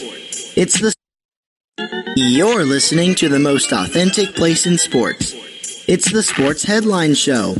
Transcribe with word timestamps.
It's 0.00 0.80
the. 0.80 0.94
You're 2.16 2.64
listening 2.64 3.14
to 3.16 3.28
the 3.28 3.38
most 3.38 3.72
authentic 3.72 4.34
place 4.34 4.66
in 4.66 4.78
sports. 4.78 5.34
It's 5.88 6.10
the 6.10 6.22
Sports 6.22 6.64
Headline 6.64 7.14
Show. 7.14 7.54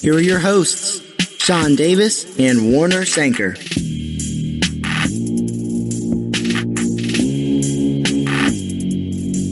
Here 0.00 0.14
are 0.14 0.20
your 0.20 0.38
hosts, 0.38 1.00
Sean 1.38 1.74
Davis 1.74 2.38
and 2.38 2.72
Warner 2.72 3.04
Sanker. 3.04 3.56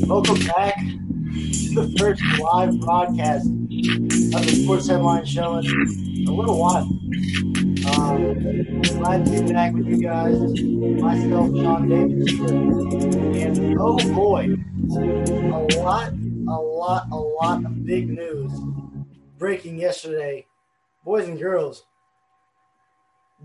Welcome 0.06 0.46
back 0.46 0.76
to 0.76 1.74
the 1.74 1.94
first 1.98 2.22
live 2.38 2.78
broadcast 2.80 3.46
of 3.46 4.46
the 4.46 4.60
Sports 4.62 4.88
Headline 4.88 5.24
Show 5.24 5.58
in 5.58 6.26
a 6.28 6.32
little 6.32 6.60
while. 6.60 6.88
Um, 7.96 8.82
glad 8.82 9.24
to 9.24 9.30
be 9.30 9.52
back 9.52 9.72
with 9.72 9.86
you 9.86 10.02
guys. 10.02 10.38
Myself, 10.60 11.50
Sean 11.56 11.88
Davis, 11.88 12.40
and 12.40 13.78
oh 13.78 13.96
boy, 14.14 14.56
a 14.90 15.78
lot, 15.78 16.12
a 16.12 16.60
lot, 16.60 17.08
a 17.12 17.16
lot 17.16 17.64
of 17.64 17.86
big 17.86 18.08
news 18.08 18.52
breaking 19.38 19.78
yesterday, 19.78 20.46
boys 21.04 21.28
and 21.28 21.38
girls. 21.38 21.84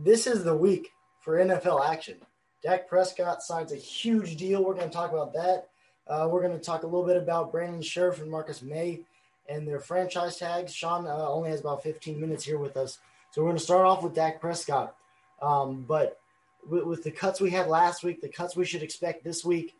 This 0.03 0.25
is 0.25 0.43
the 0.43 0.55
week 0.55 0.89
for 1.19 1.37
NFL 1.37 1.87
action. 1.87 2.17
Dak 2.63 2.87
Prescott 2.87 3.43
signs 3.43 3.71
a 3.71 3.75
huge 3.75 4.35
deal. 4.37 4.63
We're 4.63 4.73
going 4.73 4.89
to 4.89 4.95
talk 4.95 5.11
about 5.11 5.33
that. 5.33 5.69
Uh, 6.07 6.27
we're 6.31 6.41
going 6.41 6.57
to 6.57 6.63
talk 6.63 6.83
a 6.83 6.87
little 6.87 7.05
bit 7.05 7.17
about 7.17 7.51
Brandon 7.51 7.81
Scherff 7.81 8.19
and 8.19 8.31
Marcus 8.31 8.63
Maye 8.63 9.01
and 9.47 9.67
their 9.67 9.79
franchise 9.79 10.37
tags. 10.37 10.73
Sean 10.73 11.05
uh, 11.05 11.29
only 11.29 11.51
has 11.51 11.59
about 11.59 11.83
15 11.83 12.19
minutes 12.19 12.43
here 12.43 12.57
with 12.57 12.77
us. 12.77 12.97
So 13.31 13.41
we're 13.41 13.49
going 13.49 13.57
to 13.57 13.63
start 13.63 13.85
off 13.85 14.03
with 14.03 14.15
Dak 14.15 14.41
Prescott. 14.41 14.95
Um, 15.41 15.85
but 15.87 16.19
with, 16.67 16.83
with, 16.83 17.03
the 17.03 17.11
cuts 17.11 17.39
we 17.39 17.51
had 17.51 17.67
last 17.67 18.03
week, 18.03 18.21
the 18.21 18.29
cuts 18.29 18.55
we 18.55 18.65
should 18.65 18.83
expect 18.83 19.23
this 19.23 19.45
week, 19.45 19.75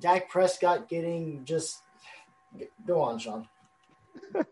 Dak 0.00 0.28
Prescott 0.28 0.88
getting 0.88 1.44
just 1.44 1.78
go 2.86 3.00
on, 3.00 3.18
Sean. 3.18 3.48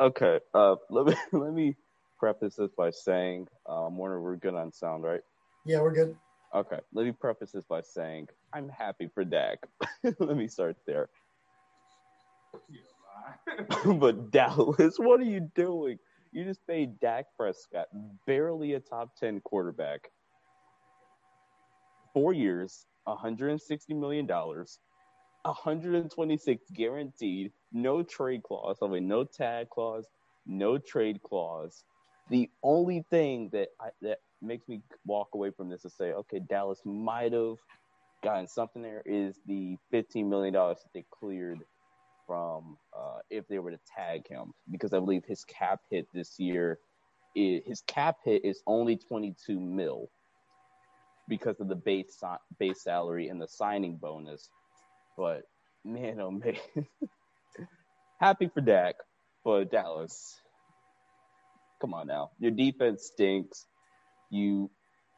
okay, 0.00 0.40
uh, 0.54 0.76
let 0.90 1.06
me 1.06 1.14
let 1.38 1.52
me 1.52 1.76
preface 2.18 2.56
this 2.56 2.70
by 2.76 2.90
saying, 2.90 3.46
um, 3.68 3.96
Warner, 3.96 4.20
we're 4.20 4.36
good 4.36 4.54
on 4.54 4.72
sound, 4.72 5.04
right? 5.04 5.20
Yeah, 5.64 5.80
we're 5.82 5.92
good. 5.92 6.16
Okay, 6.54 6.78
let 6.94 7.04
me 7.04 7.12
preface 7.12 7.52
this 7.52 7.64
by 7.64 7.82
saying 7.82 8.28
I'm 8.52 8.68
happy 8.68 9.08
for 9.12 9.24
Dak. 9.24 9.58
let 10.02 10.36
me 10.36 10.48
start 10.48 10.76
there. 10.86 11.08
but 13.84 14.30
Dallas, 14.30 14.96
what 14.98 15.20
are 15.20 15.24
you 15.24 15.50
doing? 15.54 15.98
You 16.36 16.44
just 16.44 16.64
paid 16.66 17.00
Dak 17.00 17.24
Prescott, 17.34 17.86
barely 18.26 18.74
a 18.74 18.80
top 18.80 19.16
10 19.18 19.40
quarterback, 19.40 20.10
four 22.12 22.34
years, 22.34 22.84
$160 23.08 23.98
million, 23.98 24.26
126 24.26 26.62
guaranteed, 26.74 27.52
no 27.72 28.02
trade 28.02 28.42
clause, 28.42 28.76
I 28.82 28.86
mean, 28.86 29.08
no 29.08 29.24
tag 29.24 29.70
clause, 29.70 30.04
no 30.44 30.76
trade 30.76 31.22
clause. 31.22 31.84
The 32.28 32.50
only 32.62 33.06
thing 33.08 33.48
that 33.54 33.68
I, 33.80 33.88
that 34.02 34.18
makes 34.42 34.68
me 34.68 34.82
walk 35.06 35.28
away 35.32 35.52
from 35.52 35.70
this 35.70 35.84
and 35.84 35.92
say, 35.94 36.12
okay, 36.12 36.40
Dallas 36.50 36.82
might 36.84 37.32
have 37.32 37.56
gotten 38.22 38.46
something 38.46 38.82
there 38.82 39.02
is 39.06 39.40
the 39.46 39.78
$15 39.90 40.28
million 40.28 40.52
that 40.52 40.76
they 40.92 41.06
cleared 41.10 41.60
from 42.26 42.76
uh, 42.96 43.18
if 43.30 43.46
they 43.48 43.58
were 43.58 43.70
to 43.70 43.78
tag 43.96 44.28
him 44.28 44.52
because 44.70 44.92
I 44.92 44.98
believe 44.98 45.24
his 45.26 45.44
cap 45.44 45.80
hit 45.90 46.06
this 46.12 46.38
year, 46.38 46.78
is, 47.34 47.62
his 47.66 47.82
cap 47.86 48.16
hit 48.24 48.44
is 48.44 48.62
only 48.66 48.96
22 48.96 49.60
mil 49.60 50.10
because 51.28 51.60
of 51.60 51.68
the 51.68 51.76
base 51.76 52.22
base 52.58 52.82
salary 52.82 53.28
and 53.28 53.40
the 53.40 53.48
signing 53.48 53.96
bonus. 53.96 54.48
But 55.16 55.42
man, 55.84 56.20
oh 56.20 56.30
man, 56.30 56.56
happy 58.20 58.50
for 58.52 58.60
Dak, 58.60 58.96
but 59.44 59.70
Dallas, 59.70 60.40
come 61.80 61.94
on 61.94 62.06
now, 62.06 62.30
your 62.38 62.50
defense 62.52 63.10
stinks. 63.12 63.66
You 64.30 64.70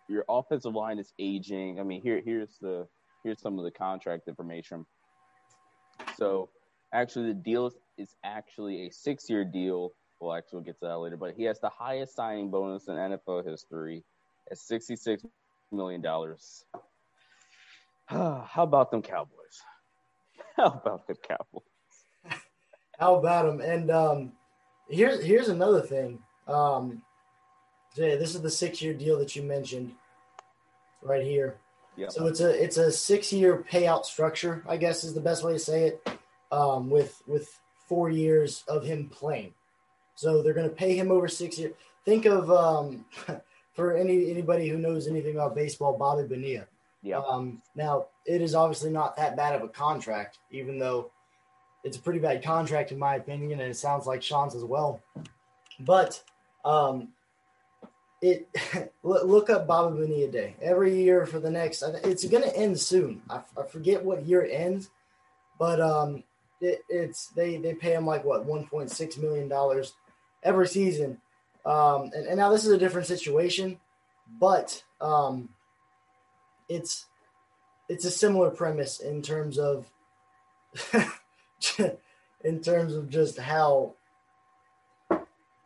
your 0.08 0.24
offensive 0.28 0.74
line 0.74 0.98
is 0.98 1.12
aging. 1.18 1.80
I 1.80 1.82
mean, 1.82 2.02
here 2.02 2.20
here's 2.24 2.56
the 2.60 2.86
here's 3.24 3.40
some 3.40 3.58
of 3.58 3.64
the 3.64 3.70
contract 3.70 4.28
information. 4.28 4.86
So 6.16 6.50
actually, 6.92 7.28
the 7.28 7.34
deal 7.34 7.70
is 7.96 8.14
actually 8.24 8.86
a 8.86 8.90
six 8.90 9.28
year 9.28 9.44
deal. 9.44 9.92
Well, 10.20 10.36
actually, 10.36 10.58
we'll 10.58 10.64
get 10.64 10.78
to 10.80 10.86
that 10.86 10.98
later. 10.98 11.16
But 11.16 11.34
he 11.36 11.44
has 11.44 11.60
the 11.60 11.70
highest 11.70 12.16
signing 12.16 12.50
bonus 12.50 12.88
in 12.88 12.94
NFL 12.94 13.48
history 13.48 14.04
at 14.50 14.58
sixty 14.58 14.96
six 14.96 15.22
million 15.70 16.00
dollars. 16.00 16.64
How 18.06 18.48
about 18.56 18.90
them 18.90 19.02
Cowboys? 19.02 19.62
How 20.56 20.66
about 20.66 21.06
the 21.06 21.14
Cowboys? 21.14 22.42
How 22.98 23.16
about 23.16 23.46
them? 23.46 23.60
And 23.70 23.90
um, 23.90 24.32
here's 24.88 25.22
here's 25.24 25.48
another 25.48 25.82
thing. 25.82 26.20
Um, 26.46 27.02
Jay, 27.94 28.16
this 28.16 28.34
is 28.34 28.42
the 28.42 28.50
six 28.50 28.82
year 28.82 28.94
deal 28.94 29.18
that 29.18 29.36
you 29.36 29.42
mentioned 29.42 29.92
right 31.02 31.22
here. 31.22 31.56
Yep. 31.96 32.12
So 32.12 32.26
it's 32.26 32.40
a 32.40 32.62
it's 32.62 32.76
a 32.76 32.92
six 32.92 33.32
year 33.32 33.64
payout 33.70 34.04
structure, 34.04 34.64
I 34.68 34.76
guess 34.76 35.04
is 35.04 35.14
the 35.14 35.20
best 35.20 35.44
way 35.44 35.52
to 35.52 35.58
say 35.58 35.88
it. 35.88 36.08
Um, 36.50 36.88
with 36.88 37.22
with 37.26 37.58
four 37.88 38.10
years 38.10 38.64
of 38.68 38.84
him 38.84 39.08
playing, 39.08 39.52
so 40.14 40.42
they're 40.42 40.54
going 40.54 40.68
to 40.68 40.74
pay 40.74 40.96
him 40.96 41.10
over 41.10 41.28
six 41.28 41.58
years. 41.58 41.74
Think 42.04 42.24
of 42.24 42.50
um, 42.50 43.04
for 43.74 43.96
any 43.96 44.30
anybody 44.30 44.68
who 44.68 44.78
knows 44.78 45.06
anything 45.06 45.34
about 45.34 45.54
baseball, 45.54 45.96
Bobby 45.96 46.26
Bonilla. 46.26 46.66
Yeah. 47.02 47.18
Um, 47.18 47.62
now 47.76 48.06
it 48.26 48.42
is 48.42 48.54
obviously 48.54 48.90
not 48.90 49.16
that 49.16 49.36
bad 49.36 49.54
of 49.54 49.62
a 49.62 49.68
contract, 49.68 50.38
even 50.50 50.78
though 50.78 51.10
it's 51.84 51.96
a 51.96 52.00
pretty 52.00 52.18
bad 52.18 52.42
contract 52.42 52.92
in 52.92 52.98
my 52.98 53.16
opinion, 53.16 53.60
and 53.60 53.70
it 53.70 53.76
sounds 53.76 54.06
like 54.06 54.22
Sean's 54.22 54.54
as 54.54 54.64
well. 54.64 55.00
But 55.80 56.22
um, 56.64 57.08
it 58.20 58.48
look 59.02 59.50
up 59.50 59.66
Bobby 59.66 59.98
Bonilla 59.98 60.30
Day 60.30 60.56
every 60.60 61.02
year 61.02 61.26
for 61.26 61.38
the 61.38 61.50
next. 61.50 61.82
It's 62.04 62.24
going 62.24 62.42
to 62.42 62.56
end 62.56 62.78
soon. 62.78 63.22
I, 63.30 63.42
I, 63.56 63.64
forget 63.64 64.04
what 64.04 64.26
year 64.26 64.42
it 64.42 64.50
ends, 64.50 64.90
but 65.58 65.80
um, 65.80 66.24
it, 66.60 66.84
it's 66.88 67.28
they 67.28 67.56
they 67.56 67.74
pay 67.74 67.92
him 67.92 68.06
like 68.06 68.24
what 68.24 68.46
1.6 68.46 69.18
million 69.18 69.48
dollars 69.48 69.94
every 70.42 70.66
season. 70.66 71.20
Um, 71.64 72.10
and, 72.14 72.26
and 72.26 72.36
now 72.36 72.50
this 72.50 72.64
is 72.64 72.72
a 72.72 72.78
different 72.78 73.06
situation, 73.06 73.78
but 74.40 74.82
um, 75.00 75.50
it's 76.68 77.06
it's 77.88 78.04
a 78.04 78.10
similar 78.10 78.50
premise 78.50 79.00
in 79.00 79.22
terms 79.22 79.58
of 79.58 79.86
in 82.44 82.60
terms 82.60 82.94
of 82.94 83.08
just 83.08 83.38
how. 83.38 83.94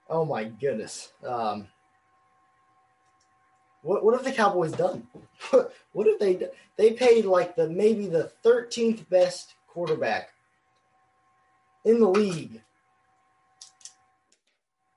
Oh 0.08 0.24
my 0.24 0.44
goodness. 0.44 1.12
Um, 1.26 1.68
what 3.82 4.04
what 4.04 4.14
have 4.14 4.24
the 4.24 4.32
Cowboys 4.32 4.72
done? 4.72 5.06
what 5.92 6.06
have 6.06 6.18
they 6.18 6.34
done? 6.34 6.50
They 6.76 6.92
paid 6.92 7.24
like 7.24 7.56
the 7.56 7.68
maybe 7.68 8.06
the 8.06 8.30
13th 8.44 9.08
best 9.08 9.54
quarterback 9.68 10.31
in 11.84 12.00
the 12.00 12.08
league. 12.08 12.62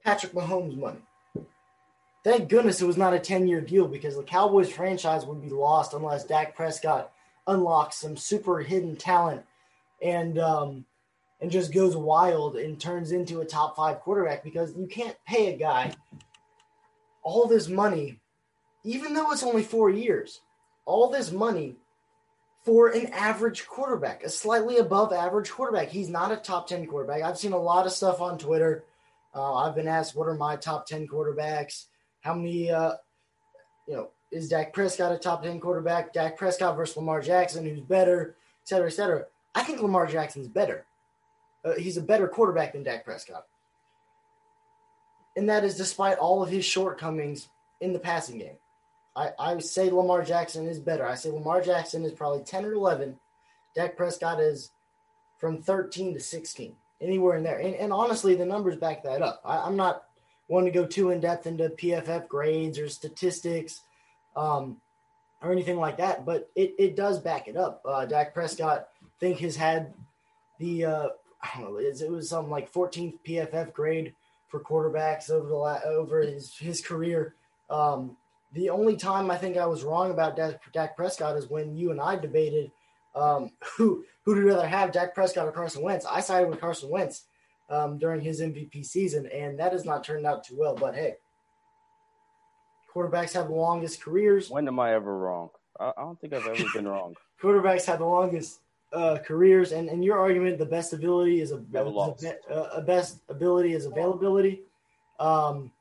Patrick 0.04 0.34
Mahomes 0.34 0.78
money. 0.78 1.00
Thank 2.24 2.50
goodness 2.50 2.82
it 2.82 2.88
was 2.88 2.98
not 2.98 3.14
a 3.14 3.20
10 3.20 3.48
year 3.48 3.62
deal 3.62 3.88
because 3.88 4.16
the 4.16 4.24
Cowboys 4.24 4.72
franchise 4.72 5.26
would 5.26 5.42
be 5.42 5.50
lost 5.50 5.94
unless 5.94 6.26
Dak 6.26 6.56
Prescott 6.56 7.12
unlocks 7.48 7.98
some 7.98 8.18
super 8.18 8.60
hidden 8.60 8.96
talent 8.96 9.44
and 10.02 10.40
um, 10.40 10.86
and 11.40 11.52
just 11.52 11.74
goes 11.74 11.96
wild 11.96 12.56
and 12.56 12.80
turns 12.80 13.12
into 13.12 13.42
a 13.42 13.46
top 13.46 13.76
five 13.76 14.00
quarterback 14.00 14.44
because 14.44 14.76
you 14.76 14.88
can't 14.88 15.18
pay 15.28 15.54
a 15.54 15.58
guy 15.58 15.92
all 17.24 17.48
this 17.48 17.68
money 17.68 18.20
even 18.86 19.16
though 19.16 19.32
it's 19.32 19.44
only 19.44 19.64
four 19.64 19.90
years, 19.90 20.42
all 20.86 21.10
this 21.10 21.32
money 21.32 21.76
for 22.66 22.88
an 22.88 23.06
average 23.14 23.68
quarterback, 23.68 24.24
a 24.24 24.30
slightly 24.30 24.80
above 24.80 25.14
average 25.14 25.52
quarterback. 25.52 25.90
He's 25.90 26.10
not 26.10 26.32
a 26.32 26.36
top 26.36 26.68
10 26.68 26.88
quarterback. 26.88 27.22
I've 27.22 27.38
seen 27.38 27.54
a 27.54 27.58
lot 27.58 27.86
of 27.86 27.92
stuff 27.92 28.22
on 28.22 28.40
Twitter. 28.40 28.84
Uh, 29.36 29.54
I've 29.54 29.76
been 29.76 29.88
asked, 29.88 30.16
what 30.16 30.28
are 30.28 30.34
my 30.34 30.56
top 30.56 30.88
10 30.88 31.08
quarterbacks? 31.08 31.86
How 32.22 32.34
many, 32.34 32.72
uh, 32.72 32.94
you 33.88 33.96
know, 33.96 34.10
is 34.32 34.50
Dak 34.50 34.74
Prescott 34.74 35.12
a 35.12 35.18
top 35.18 35.44
10 35.44 35.60
quarterback? 35.60 36.12
Dak 36.12 36.38
Prescott 36.38 36.76
versus 36.76 36.98
Lamar 36.98 37.22
Jackson, 37.22 37.66
who's 37.66 37.82
better, 37.82 38.36
et 38.64 38.68
cetera, 38.68 38.88
et 38.88 38.94
cetera. 38.94 39.26
I 39.54 39.62
think 39.62 39.80
Lamar 39.80 40.08
Jackson's 40.08 40.48
better. 40.48 40.88
Uh, 41.64 41.76
he's 41.76 41.98
a 41.98 42.02
better 42.02 42.28
quarterback 42.28 42.74
than 42.74 42.82
Dak 42.82 43.06
Prescott. 43.06 43.46
And 45.36 45.50
that 45.50 45.64
is 45.64 45.78
despite 45.78 46.18
all 46.18 46.42
of 46.42 46.50
his 46.50 46.66
shortcomings 46.66 47.48
in 47.80 47.94
the 47.94 48.00
passing 48.00 48.40
game. 48.40 48.58
I, 49.16 49.32
I 49.40 49.60
say 49.60 49.90
Lamar 49.90 50.24
Jackson 50.24 50.68
is 50.68 50.80
better. 50.80 51.06
I 51.06 51.16
say 51.16 51.32
Lamar 51.32 51.62
Jackson 51.62 52.04
is 52.04 52.14
probably 52.14 52.44
10 52.44 52.66
or 52.66 52.74
11. 52.74 53.18
Dak 53.76 53.96
Prescott 53.96 54.40
is 54.40 54.72
from 55.38 55.62
13 55.62 56.14
to 56.14 56.20
16, 56.20 56.76
anywhere 57.02 57.38
in 57.38 57.44
there. 57.44 57.60
And, 57.60 57.76
and 57.76 57.94
honestly, 57.94 58.36
the 58.36 58.46
numbers 58.46 58.76
back 58.76 59.04
that 59.04 59.22
up. 59.22 59.42
I, 59.46 59.68
am 59.68 59.76
not 59.76 60.04
one 60.48 60.66
to 60.66 60.72
go 60.72 60.86
too 60.86 61.12
in 61.12 61.20
depth 61.20 61.48
into 61.48 61.70
PFF 61.70 62.28
grades 62.28 62.80
or 62.80 62.90
statistics. 62.90 63.82
Um, 64.36 64.78
or 65.42 65.52
anything 65.52 65.78
like 65.78 65.98
that, 65.98 66.26
but 66.26 66.50
it, 66.56 66.76
it 66.80 66.96
does 66.96 67.20
back 67.20 67.48
it 67.48 67.56
up. 67.56 67.82
Uh, 67.86 68.06
Dak 68.06 68.34
Prescott, 68.34 68.88
I 69.04 69.08
think, 69.20 69.40
has 69.40 69.56
had 69.56 69.94
the 70.60 70.86
uh, 70.86 71.08
I 71.42 71.60
don't 71.60 71.74
know, 71.74 71.78
it 71.78 72.12
was 72.12 72.30
something 72.30 72.52
like 72.52 72.74
14th 72.74 73.20
PFF 73.28 73.74
grade 73.74 74.14
for 74.48 74.60
quarterbacks 74.60 75.30
over 75.30 75.48
the 75.48 75.56
la- 75.56 75.84
over 75.86 76.22
his 76.22 76.56
his 76.58 76.82
career. 76.82 77.36
Um, 77.70 78.18
the 78.54 78.70
only 78.70 78.96
time 78.96 79.30
I 79.30 79.38
think 79.38 79.58
I 79.58 79.66
was 79.66 79.84
wrong 79.84 80.12
about 80.12 80.36
Dak, 80.36 80.96
Prescott 80.96 81.38
is 81.38 81.50
when 81.50 81.76
you 81.76 81.92
and 81.92 82.00
I 82.00 82.16
debated 82.16 82.72
um, 83.16 83.52
who 83.78 84.04
who 84.24 84.36
would 84.36 84.44
rather 84.44 84.68
have, 84.68 84.92
Dak 84.92 85.14
Prescott 85.14 85.48
or 85.48 85.52
Carson 85.52 85.84
Wentz. 85.84 86.06
I 86.06 86.20
sided 86.20 86.50
with 86.50 86.60
Carson 86.60 86.90
Wentz 86.90 87.26
um, 87.70 87.98
during 87.98 88.22
his 88.22 88.42
MVP 88.42 88.86
season, 88.86 89.28
and 89.28 89.60
that 89.60 89.72
has 89.72 89.86
not 89.86 90.04
turned 90.04 90.26
out 90.26 90.44
too 90.44 90.58
well. 90.58 90.76
But 90.76 90.96
hey, 90.96 91.16
quarterbacks 92.94 93.34
have 93.34 93.48
the 93.48 93.54
longest 93.54 94.02
careers. 94.02 94.50
When 94.50 94.68
am 94.68 94.80
I 94.80 94.94
ever 94.94 95.18
wrong? 95.18 95.50
I, 95.80 95.92
I 95.98 96.02
don't 96.02 96.20
think 96.20 96.34
I've 96.34 96.48
ever 96.48 96.64
been 96.74 96.88
wrong. 96.88 97.16
Quarterbacks 97.42 97.86
have 97.86 98.00
the 98.00 98.06
longest 98.06 98.62
uh, 98.94 99.18
careers, 99.26 99.72
and, 99.72 99.90
and 99.90 100.04
your 100.04 100.18
argument, 100.18 100.58
the 100.58 100.66
best 100.66 100.94
ability 100.94 101.42
is 101.42 101.52
a, 101.52 101.58
is 101.58 102.24
a, 102.24 102.54
uh, 102.54 102.70
a 102.76 102.82
best 102.82 103.20
ability 103.30 103.74
is 103.74 103.86
availability. 103.86 104.62
Um, 105.20 105.72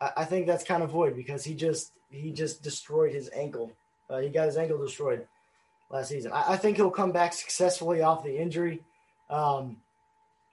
I, 0.00 0.12
I 0.18 0.24
think 0.24 0.46
that's 0.46 0.64
kind 0.64 0.82
of 0.82 0.90
void 0.90 1.14
because 1.14 1.44
he 1.44 1.54
just 1.54 1.92
he 2.10 2.30
just 2.32 2.62
destroyed 2.62 3.12
his 3.12 3.28
ankle. 3.34 3.72
Uh, 4.08 4.18
he 4.18 4.28
got 4.28 4.46
his 4.46 4.56
ankle 4.56 4.78
destroyed 4.78 5.26
last 5.90 6.08
season. 6.08 6.32
I, 6.32 6.52
I 6.52 6.56
think 6.56 6.76
he'll 6.76 6.90
come 6.90 7.12
back 7.12 7.32
successfully 7.32 8.02
off 8.02 8.22
the 8.24 8.36
injury, 8.36 8.82
um, 9.30 9.78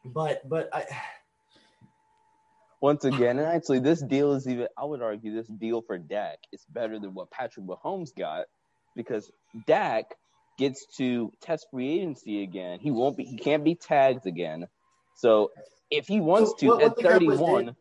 but 0.06 0.48
but 0.50 0.70
I, 0.74 0.86
Once 2.82 3.06
again, 3.06 3.40
and 3.40 3.48
actually, 3.48 3.80
this 3.80 4.02
deal 4.02 4.34
is 4.34 4.48
even. 4.48 4.68
I 4.78 4.84
would 4.86 5.02
argue 5.02 5.34
this 5.34 5.48
deal 5.48 5.82
for 5.82 5.98
Dak 5.98 6.40
is 6.52 6.66
better 6.70 7.00
than 7.00 7.14
what 7.14 7.32
Patrick 7.32 7.66
Mahomes 7.66 8.10
got 8.16 8.46
because 8.96 9.32
Dak 9.68 10.16
gets 10.58 10.86
to 10.98 11.32
test 11.42 11.68
free 11.72 12.00
agency 12.00 12.44
again. 12.44 12.80
He 12.80 12.92
won't 12.92 13.16
be. 13.16 13.24
He 13.24 13.38
can't 13.38 13.64
be 13.64 13.76
tagged 13.76 14.26
again. 14.28 14.68
So 15.16 15.52
if 15.92 16.08
he 16.08 16.20
wants 16.20 16.52
So 16.52 16.58
to 16.58 16.68
what- 16.68 16.76
what 16.78 16.86
at 16.92 16.96
did- 16.98 17.06
31, 17.06 17.76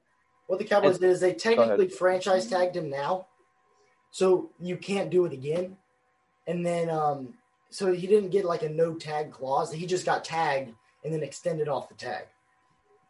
what 0.47 0.59
the 0.59 0.65
Cowboys 0.67 0.99
did 0.99 1.11
is 1.11 1.21
they 1.21 1.35
technically 1.35 1.89
franchise 1.89 2.47
tagged 2.49 2.77
him 2.77 2.89
now, 2.91 3.27
so 4.13 4.51
you 4.61 4.77
can't 4.77 5.11
do 5.11 5.25
it 5.25 5.33
again. 5.33 5.77
And 6.47 6.65
then, 6.65 6.89
um, 6.91 7.35
so 7.71 7.93
he 7.93 8.07
didn't 8.07 8.31
get 8.31 8.45
like 8.45 8.63
a 8.63 8.69
no 8.69 8.95
tag 8.95 9.33
clause. 9.33 9.73
He 9.73 9.87
just 9.87 10.07
got 10.07 10.25
tagged 10.25 10.73
and 11.03 11.13
then 11.13 11.23
extended 11.23 11.69
off 11.69 11.89
the 11.89 11.95
tag. 11.95 12.27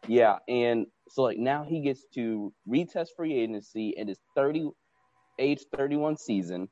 Yeah, 0.07 0.39
and 0.47 0.87
so 1.09 1.23
like 1.23 1.37
now 1.37 1.63
he 1.63 1.81
gets 1.81 2.05
to 2.15 2.53
retest 2.67 3.09
free 3.15 3.35
agency 3.35 3.89
in 3.95 4.07
his 4.07 4.17
30 4.35 4.71
age 5.39 5.65
31 5.75 6.17
season, 6.17 6.67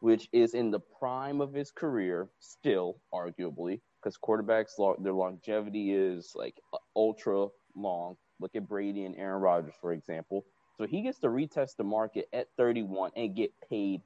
which 0.00 0.28
is 0.32 0.54
in 0.54 0.70
the 0.70 0.80
prime 0.98 1.40
of 1.40 1.52
his 1.52 1.70
career 1.70 2.28
still 2.40 2.98
arguably 3.14 3.80
because 4.02 4.18
quarterbacks 4.18 5.02
their 5.02 5.12
longevity 5.12 5.92
is 5.92 6.32
like 6.34 6.54
ultra 6.94 7.46
long. 7.74 8.16
Look 8.40 8.54
at 8.54 8.68
Brady 8.68 9.04
and 9.04 9.16
Aaron 9.16 9.40
Rodgers 9.42 9.74
for 9.80 9.92
example. 9.92 10.44
So 10.78 10.86
he 10.86 11.02
gets 11.02 11.18
to 11.20 11.28
retest 11.28 11.76
the 11.76 11.84
market 11.84 12.28
at 12.32 12.48
31 12.56 13.12
and 13.16 13.34
get 13.34 13.52
paid 13.68 14.02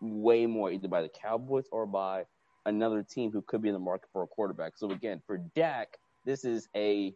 way 0.00 0.46
more 0.46 0.70
either 0.70 0.88
by 0.88 1.02
the 1.02 1.08
Cowboys 1.08 1.64
or 1.72 1.86
by 1.86 2.24
another 2.66 3.02
team 3.02 3.32
who 3.32 3.42
could 3.42 3.62
be 3.62 3.68
in 3.68 3.74
the 3.74 3.80
market 3.80 4.08
for 4.12 4.22
a 4.22 4.26
quarterback. 4.26 4.74
So 4.76 4.90
again, 4.90 5.20
for 5.26 5.38
Dak, 5.38 5.98
this 6.24 6.44
is 6.44 6.68
a 6.76 7.14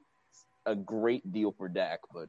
a 0.66 0.74
great 0.74 1.32
deal 1.32 1.52
for 1.52 1.68
Dak, 1.68 2.00
but 2.12 2.28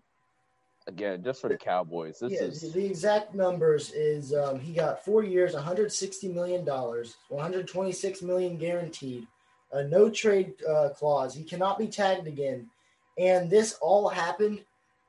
again, 0.85 1.23
just 1.23 1.41
for 1.41 1.49
the 1.49 1.57
Cowboys, 1.57 2.19
this 2.19 2.33
yeah, 2.33 2.43
is 2.43 2.71
the 2.71 2.85
exact 2.85 3.33
numbers 3.33 3.91
is 3.91 4.33
um, 4.33 4.59
he 4.59 4.73
got 4.73 5.03
four 5.03 5.23
years, 5.23 5.53
160 5.53 6.27
million 6.29 6.63
dollars, 6.63 7.15
126 7.29 8.21
million 8.21 8.57
guaranteed, 8.57 9.25
a 9.71 9.83
no 9.83 10.09
trade 10.09 10.53
uh, 10.67 10.89
clause. 10.89 11.33
He 11.33 11.43
cannot 11.43 11.79
be 11.79 11.87
tagged 11.87 12.27
again, 12.27 12.69
and 13.17 13.49
this 13.49 13.77
all 13.81 14.07
happened 14.07 14.61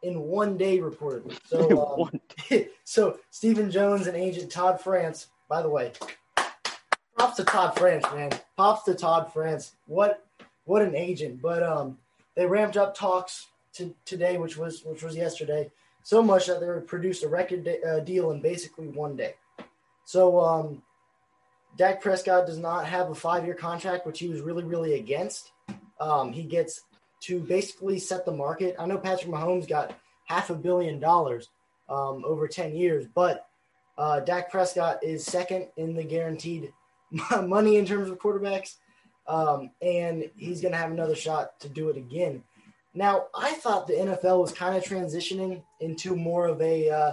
in 0.03 0.21
one 0.21 0.57
day 0.57 0.79
reportedly. 0.79 1.39
So, 1.49 2.11
um, 2.13 2.21
so 2.85 3.19
Stephen 3.31 3.71
Jones 3.71 4.07
and 4.07 4.17
agent 4.17 4.51
Todd 4.51 4.81
France. 4.81 5.29
By 5.49 5.63
the 5.63 5.71
way, 5.71 5.93
props 7.17 7.37
to 7.37 7.45
Todd 7.45 7.77
France, 7.79 8.05
man. 8.15 8.31
Props 8.57 8.85
to 8.85 8.95
Todd 8.95 9.33
France. 9.33 9.73
What 9.87 10.25
what 10.65 10.83
an 10.83 10.95
agent. 10.95 11.41
But 11.41 11.63
um, 11.63 11.99
they 12.37 12.47
ramped 12.47 12.77
up 12.77 12.95
talks 12.95 13.47
to 13.75 13.95
today, 14.05 14.37
which 14.37 14.57
was 14.57 14.85
which 14.85 15.03
was 15.03 15.17
yesterday, 15.17 15.71
so 16.03 16.23
much 16.23 16.47
that 16.47 16.61
they 16.61 16.67
produced 16.87 17.25
a 17.25 17.29
record 17.29 17.65
de- 17.65 17.83
uh, 17.83 18.01
deal 18.01 18.31
in 18.31 18.41
basically 18.41 18.89
one 18.89 19.17
day. 19.17 19.35
So 20.05 20.39
um, 20.41 20.83
Dak 21.77 22.01
Prescott 22.01 22.47
does 22.47 22.59
not 22.59 22.87
have 22.87 23.11
a 23.11 23.15
five 23.15 23.45
year 23.45 23.55
contract, 23.55 24.07
which 24.07 24.19
he 24.19 24.29
was 24.29 24.41
really 24.43 24.65
really 24.65 24.95
against. 24.95 25.51
Um, 26.01 26.33
he 26.33 26.45
gets 26.45 26.83
to 27.21 27.41
basically 27.41 27.99
set 27.99 28.25
the 28.25 28.33
market. 28.33 28.77
I 28.79 28.87
know 28.87 28.99
Patrick 28.99 29.31
Mahomes 29.31 29.69
got 29.69 29.99
half 30.25 30.51
a 30.51 30.55
billion 30.55 31.01
dollars 31.01 31.49
um, 31.89 32.23
over 32.25 32.47
10 32.47 32.75
years, 32.75 33.07
but 33.15 33.47
uh, 33.97 34.21
Dak 34.21 34.51
Prescott 34.51 35.03
is 35.03 35.25
second 35.25 35.69
in 35.77 35.95
the 35.95 36.05
guaranteed 36.05 36.73
money 37.43 37.77
in 37.77 37.87
terms 37.87 38.09
of 38.11 38.19
quarterbacks, 38.19 38.77
um, 39.27 39.71
and 39.83 40.31
he's 40.37 40.61
going 40.61 40.73
to 40.73 40.79
have 40.79 40.93
another 40.93 41.17
shot 41.17 41.59
to 41.61 41.69
do 41.69 41.89
it 41.89 41.97
again. 41.97 42.43
Now, 42.95 43.27
I 43.35 43.53
thought 43.55 43.87
the 43.87 43.95
NFL 43.95 44.41
was 44.41 44.53
kind 44.53 44.77
of 44.77 44.85
transitioning 44.85 45.63
into 45.81 46.17
more 46.17 46.47
of 46.47 46.61
a 46.61 46.91
uh, 46.91 47.13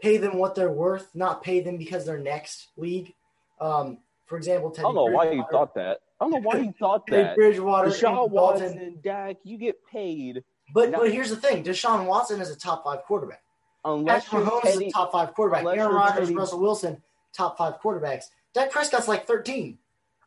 pay 0.00 0.16
them 0.16 0.36
what 0.36 0.54
they're 0.54 0.70
worth, 0.70 1.08
not 1.14 1.42
pay 1.42 1.60
them 1.60 1.76
because 1.76 2.04
they're 2.04 2.18
next 2.18 2.68
league. 2.76 3.14
Um, 3.60 3.98
for 4.26 4.36
example, 4.36 4.74
I 4.78 4.82
don't 4.82 4.94
know 4.94 5.04
why 5.04 5.30
you 5.30 5.44
thought 5.50 5.74
that. 5.74 6.00
I 6.22 6.26
don't 6.26 6.30
know 6.30 6.48
why 6.48 6.60
he 6.60 6.70
thought 6.78 7.04
that. 7.08 7.34
Bridgewater, 7.34 7.88
Deshaun 7.88 8.24
Andy 8.24 8.34
Dalton. 8.34 8.62
Watson, 8.62 8.98
Dak, 9.02 9.36
you 9.42 9.58
get 9.58 9.84
paid 9.90 10.44
But 10.72 10.92
but 10.92 11.10
here's 11.10 11.30
the 11.30 11.36
thing: 11.36 11.64
Deshaun 11.64 12.06
Watson 12.06 12.40
is 12.40 12.48
a 12.48 12.56
top 12.56 12.84
five 12.84 13.02
quarterback. 13.02 13.42
unless 13.84 14.28
Patrick 14.28 14.44
Mahomes 14.44 14.66
is 14.66 14.80
a 14.82 14.90
top 14.92 15.10
five 15.10 15.34
quarterback. 15.34 15.64
Aaron 15.76 15.92
Rodgers, 15.92 16.28
Teddy- 16.28 16.36
Russell 16.36 16.60
Wilson, 16.60 17.02
top 17.32 17.58
five 17.58 17.80
quarterbacks. 17.82 18.26
Dak 18.54 18.70
Prescott's 18.70 19.08
like 19.08 19.26
13. 19.26 19.78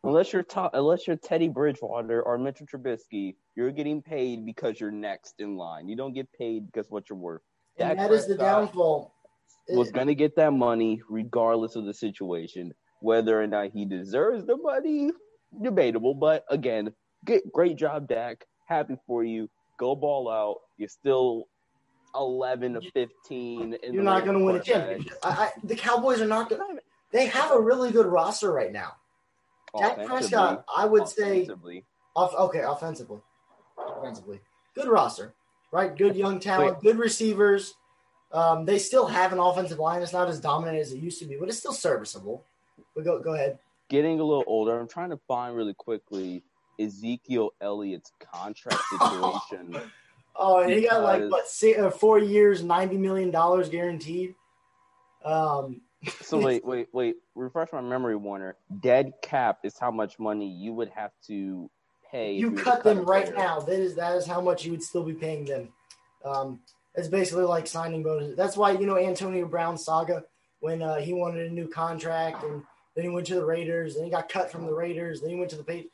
Unless 0.04 0.34
you're 0.34 0.42
top, 0.42 0.72
unless 0.74 1.06
you're 1.06 1.16
Teddy 1.16 1.48
Bridgewater 1.48 2.22
or 2.22 2.36
Mitchell 2.36 2.66
Trubisky, 2.66 3.36
you're 3.54 3.72
getting 3.72 4.02
paid 4.02 4.44
because 4.44 4.78
you're 4.78 4.90
next 4.90 5.36
in 5.38 5.56
line. 5.56 5.88
You 5.88 5.96
don't 5.96 6.12
get 6.12 6.30
paid 6.32 6.66
because 6.66 6.90
what 6.90 7.08
you're 7.08 7.18
worth. 7.18 7.40
And 7.78 7.96
Dak 7.96 7.96
that 7.96 8.14
is 8.14 8.26
the 8.26 8.34
Prescott 8.34 8.66
downfall. 8.66 9.14
Was 9.70 9.90
going 9.90 10.08
to 10.08 10.14
get 10.14 10.36
that 10.36 10.52
money 10.52 11.00
regardless 11.08 11.74
of 11.74 11.86
the 11.86 11.94
situation, 11.94 12.74
whether 13.00 13.40
or 13.40 13.46
not 13.46 13.70
he 13.70 13.86
deserves 13.86 14.44
the 14.44 14.58
money. 14.58 15.10
Debatable, 15.60 16.14
but 16.14 16.44
again, 16.50 16.92
get 17.24 17.50
great 17.52 17.76
job, 17.76 18.08
Dak. 18.08 18.44
Happy 18.66 18.96
for 19.06 19.24
you. 19.24 19.48
Go 19.78 19.94
ball 19.94 20.28
out. 20.30 20.56
You're 20.76 20.88
still 20.88 21.48
eleven 22.14 22.74
to 22.74 22.80
fifteen. 22.92 23.74
in 23.82 23.94
You're 23.94 24.02
not 24.02 24.24
going 24.24 24.38
to 24.38 24.44
win 24.44 24.56
a 24.56 24.62
championship. 24.62 25.18
I, 25.22 25.28
I, 25.28 25.50
the 25.64 25.76
Cowboys 25.76 26.20
are 26.20 26.26
not 26.26 26.50
going. 26.50 26.60
to 26.76 26.82
They 27.12 27.26
have 27.26 27.52
a 27.52 27.60
really 27.60 27.90
good 27.90 28.06
roster 28.06 28.52
right 28.52 28.72
now. 28.72 28.92
Dak 29.78 30.06
Prescott, 30.06 30.64
I 30.74 30.86
would 30.86 31.08
say, 31.08 31.48
off, 32.14 32.34
okay, 32.34 32.60
offensively, 32.60 33.18
offensively, 33.78 34.40
good 34.74 34.88
roster, 34.88 35.34
right? 35.72 35.96
Good 35.96 36.16
young 36.16 36.40
talent, 36.40 36.80
good 36.82 36.98
receivers. 36.98 37.74
Um, 38.32 38.64
they 38.64 38.78
still 38.78 39.06
have 39.06 39.32
an 39.32 39.38
offensive 39.38 39.78
line. 39.78 40.02
It's 40.02 40.12
not 40.12 40.28
as 40.28 40.40
dominant 40.40 40.78
as 40.78 40.92
it 40.92 40.98
used 40.98 41.18
to 41.20 41.26
be, 41.26 41.36
but 41.38 41.48
it's 41.48 41.58
still 41.58 41.72
serviceable. 41.72 42.44
But 42.94 43.04
go 43.04 43.20
go 43.20 43.34
ahead. 43.34 43.58
Getting 43.88 44.20
a 44.20 44.24
little 44.24 44.44
older. 44.46 44.78
I'm 44.78 44.88
trying 44.88 45.10
to 45.10 45.18
find 45.28 45.56
really 45.56 45.74
quickly 45.74 46.42
Ezekiel 46.78 47.50
Elliott's 47.60 48.12
contract 48.32 48.82
situation. 48.90 49.80
Oh, 50.34 50.60
and 50.60 50.72
he 50.72 50.82
got 50.82 51.02
like 51.02 51.30
what 51.30 51.48
si 51.48 51.74
uh, 51.74 51.90
four 51.90 52.18
years, 52.18 52.62
ninety 52.62 52.96
million 52.96 53.30
dollars 53.30 53.68
guaranteed. 53.68 54.34
Um, 55.24 55.80
so 56.20 56.38
wait, 56.38 56.64
wait, 56.66 56.88
wait. 56.92 57.16
Refresh 57.34 57.72
my 57.72 57.80
memory, 57.80 58.16
Warner. 58.16 58.56
Dead 58.80 59.12
cap 59.22 59.60
is 59.64 59.78
how 59.78 59.90
much 59.90 60.18
money 60.18 60.48
you 60.48 60.72
would 60.74 60.90
have 60.90 61.12
to 61.26 61.70
pay. 62.10 62.34
you 62.34 62.52
cut 62.52 62.84
them 62.84 63.04
right 63.04 63.26
player. 63.26 63.38
now. 63.38 63.60
That 63.60 63.80
is 63.80 63.94
that 63.96 64.16
is 64.16 64.26
how 64.26 64.40
much 64.40 64.64
you 64.64 64.72
would 64.72 64.82
still 64.82 65.04
be 65.04 65.14
paying 65.14 65.44
them. 65.44 65.68
Um, 66.24 66.60
it's 66.94 67.08
basically 67.08 67.44
like 67.44 67.66
signing 67.66 68.02
bonuses. 68.02 68.36
That's 68.36 68.56
why 68.56 68.72
you 68.72 68.86
know 68.86 68.98
Antonio 68.98 69.46
Brown 69.46 69.78
saga 69.78 70.24
when 70.60 70.82
uh, 70.82 70.96
he 70.96 71.12
wanted 71.12 71.50
a 71.50 71.54
new 71.54 71.68
contract 71.68 72.42
and 72.42 72.62
then 72.96 73.04
he 73.04 73.10
went 73.10 73.26
to 73.26 73.34
the 73.34 73.44
Raiders, 73.44 73.94
then 73.94 74.04
he 74.04 74.10
got 74.10 74.28
cut 74.28 74.50
from 74.50 74.66
the 74.66 74.72
Raiders, 74.72 75.20
then 75.20 75.30
he 75.30 75.36
went 75.36 75.50
to 75.50 75.56
the 75.56 75.62
Patriots. 75.62 75.90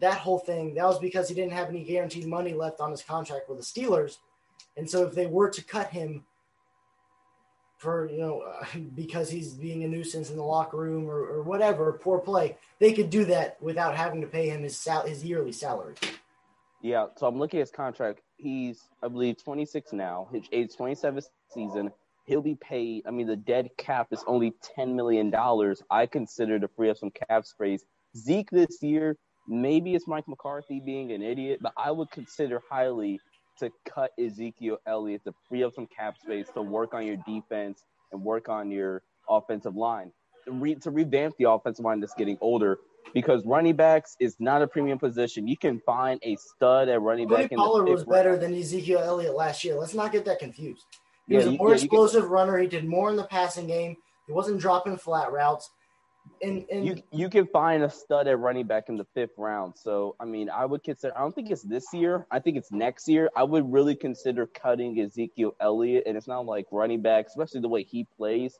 That 0.00 0.18
whole 0.18 0.38
thing 0.38 0.74
that 0.74 0.84
was 0.84 0.98
because 0.98 1.28
he 1.28 1.36
didn't 1.36 1.52
have 1.52 1.68
any 1.68 1.84
guaranteed 1.84 2.26
money 2.26 2.52
left 2.52 2.80
on 2.80 2.90
his 2.90 3.02
contract 3.02 3.48
with 3.48 3.58
the 3.58 3.64
Steelers, 3.64 4.16
and 4.76 4.90
so 4.90 5.06
if 5.06 5.14
they 5.14 5.26
were 5.26 5.50
to 5.50 5.62
cut 5.62 5.90
him 5.90 6.24
for 7.76 8.10
you 8.10 8.18
know 8.18 8.40
uh, 8.40 8.64
because 8.96 9.30
he's 9.30 9.52
being 9.52 9.84
a 9.84 9.88
nuisance 9.88 10.30
in 10.30 10.36
the 10.36 10.42
locker 10.42 10.78
room 10.78 11.08
or, 11.08 11.18
or 11.18 11.42
whatever 11.42 11.92
poor 11.92 12.18
play, 12.18 12.56
they 12.80 12.92
could 12.92 13.08
do 13.08 13.24
that 13.26 13.56
without 13.62 13.94
having 13.94 14.20
to 14.20 14.26
pay 14.26 14.48
him 14.48 14.64
his 14.64 14.76
sal- 14.76 15.06
his 15.06 15.24
yearly 15.24 15.52
salary. 15.52 15.94
Yeah, 16.82 17.06
so 17.16 17.26
I'm 17.26 17.38
looking 17.38 17.60
at 17.60 17.62
his 17.62 17.70
contract. 17.70 18.20
He's, 18.36 18.90
I 19.02 19.08
believe, 19.08 19.42
26 19.42 19.94
now. 19.94 20.28
His 20.32 20.42
age 20.52 20.76
27 20.76 21.22
season. 21.48 21.90
He'll 22.24 22.42
be 22.42 22.56
paid. 22.56 23.04
I 23.06 23.10
mean, 23.10 23.26
the 23.26 23.36
dead 23.36 23.68
cap 23.76 24.08
is 24.10 24.24
only 24.26 24.54
ten 24.62 24.96
million 24.96 25.30
dollars. 25.30 25.82
I 25.90 26.06
consider 26.06 26.58
to 26.58 26.68
free 26.68 26.90
up 26.90 26.98
some 26.98 27.10
cap 27.28 27.46
space. 27.46 27.84
Zeke 28.16 28.50
this 28.50 28.82
year, 28.82 29.16
maybe 29.48 29.94
it's 29.94 30.06
Mike 30.06 30.28
McCarthy 30.28 30.80
being 30.80 31.12
an 31.12 31.22
idiot, 31.22 31.60
but 31.62 31.72
I 31.76 31.90
would 31.90 32.10
consider 32.10 32.60
highly 32.70 33.20
to 33.58 33.70
cut 33.88 34.10
Ezekiel 34.18 34.78
Elliott 34.86 35.24
to 35.24 35.34
free 35.48 35.62
up 35.62 35.74
some 35.74 35.86
cap 35.86 36.16
space 36.18 36.48
to 36.54 36.62
work 36.62 36.94
on 36.94 37.06
your 37.06 37.16
defense 37.26 37.84
and 38.12 38.22
work 38.22 38.48
on 38.48 38.70
your 38.70 39.02
offensive 39.28 39.76
line. 39.76 40.12
To, 40.46 40.52
re- 40.52 40.74
to 40.76 40.90
revamp 40.90 41.36
the 41.38 41.48
offensive 41.50 41.84
line 41.84 42.00
that's 42.00 42.14
getting 42.14 42.36
older 42.40 42.78
because 43.14 43.44
running 43.46 43.76
backs 43.76 44.16
is 44.20 44.36
not 44.38 44.60
a 44.60 44.66
premium 44.66 44.98
position. 44.98 45.46
You 45.48 45.56
can 45.56 45.80
find 45.86 46.20
a 46.22 46.36
stud 46.36 46.88
at 46.88 47.00
running 47.00 47.28
Tony 47.28 47.42
back. 47.44 47.52
in 47.52 47.58
Pollard 47.58 47.88
was 47.88 48.04
better 48.04 48.36
than 48.36 48.54
Ezekiel 48.54 49.00
Elliott 49.00 49.34
last 49.34 49.64
year. 49.64 49.76
Let's 49.76 49.94
not 49.94 50.12
get 50.12 50.24
that 50.26 50.38
confused. 50.38 50.84
He 51.28 51.34
Yeah, 51.34 51.38
was 51.38 51.46
a 51.46 51.52
more 51.52 51.68
yeah, 51.70 51.76
explosive 51.76 52.30
runner. 52.30 52.58
He 52.58 52.66
did 52.66 52.84
more 52.84 53.10
in 53.10 53.16
the 53.16 53.24
passing 53.24 53.66
game. 53.66 53.96
He 54.26 54.32
wasn't 54.32 54.60
dropping 54.60 54.96
flat 54.96 55.32
routes. 55.32 55.70
And, 56.42 56.64
and 56.70 56.86
You 56.86 57.02
you 57.12 57.28
can 57.28 57.46
find 57.46 57.82
a 57.82 57.90
stud 57.90 58.26
at 58.28 58.38
running 58.38 58.66
back 58.66 58.88
in 58.88 58.96
the 58.96 59.04
fifth 59.14 59.36
round. 59.36 59.74
So 59.76 60.16
I 60.18 60.24
mean, 60.24 60.48
I 60.48 60.64
would 60.64 60.82
consider. 60.82 61.16
I 61.16 61.20
don't 61.20 61.34
think 61.34 61.50
it's 61.50 61.62
this 61.62 61.84
year. 61.92 62.26
I 62.30 62.38
think 62.38 62.56
it's 62.56 62.72
next 62.72 63.08
year. 63.08 63.28
I 63.36 63.42
would 63.44 63.70
really 63.70 63.94
consider 63.94 64.46
cutting 64.46 64.98
Ezekiel 65.00 65.54
Elliott, 65.60 66.04
and 66.06 66.16
it's 66.16 66.26
not 66.26 66.46
like 66.46 66.66
running 66.72 67.02
back, 67.02 67.26
especially 67.26 67.60
the 67.60 67.68
way 67.68 67.82
he 67.82 68.06
plays. 68.16 68.58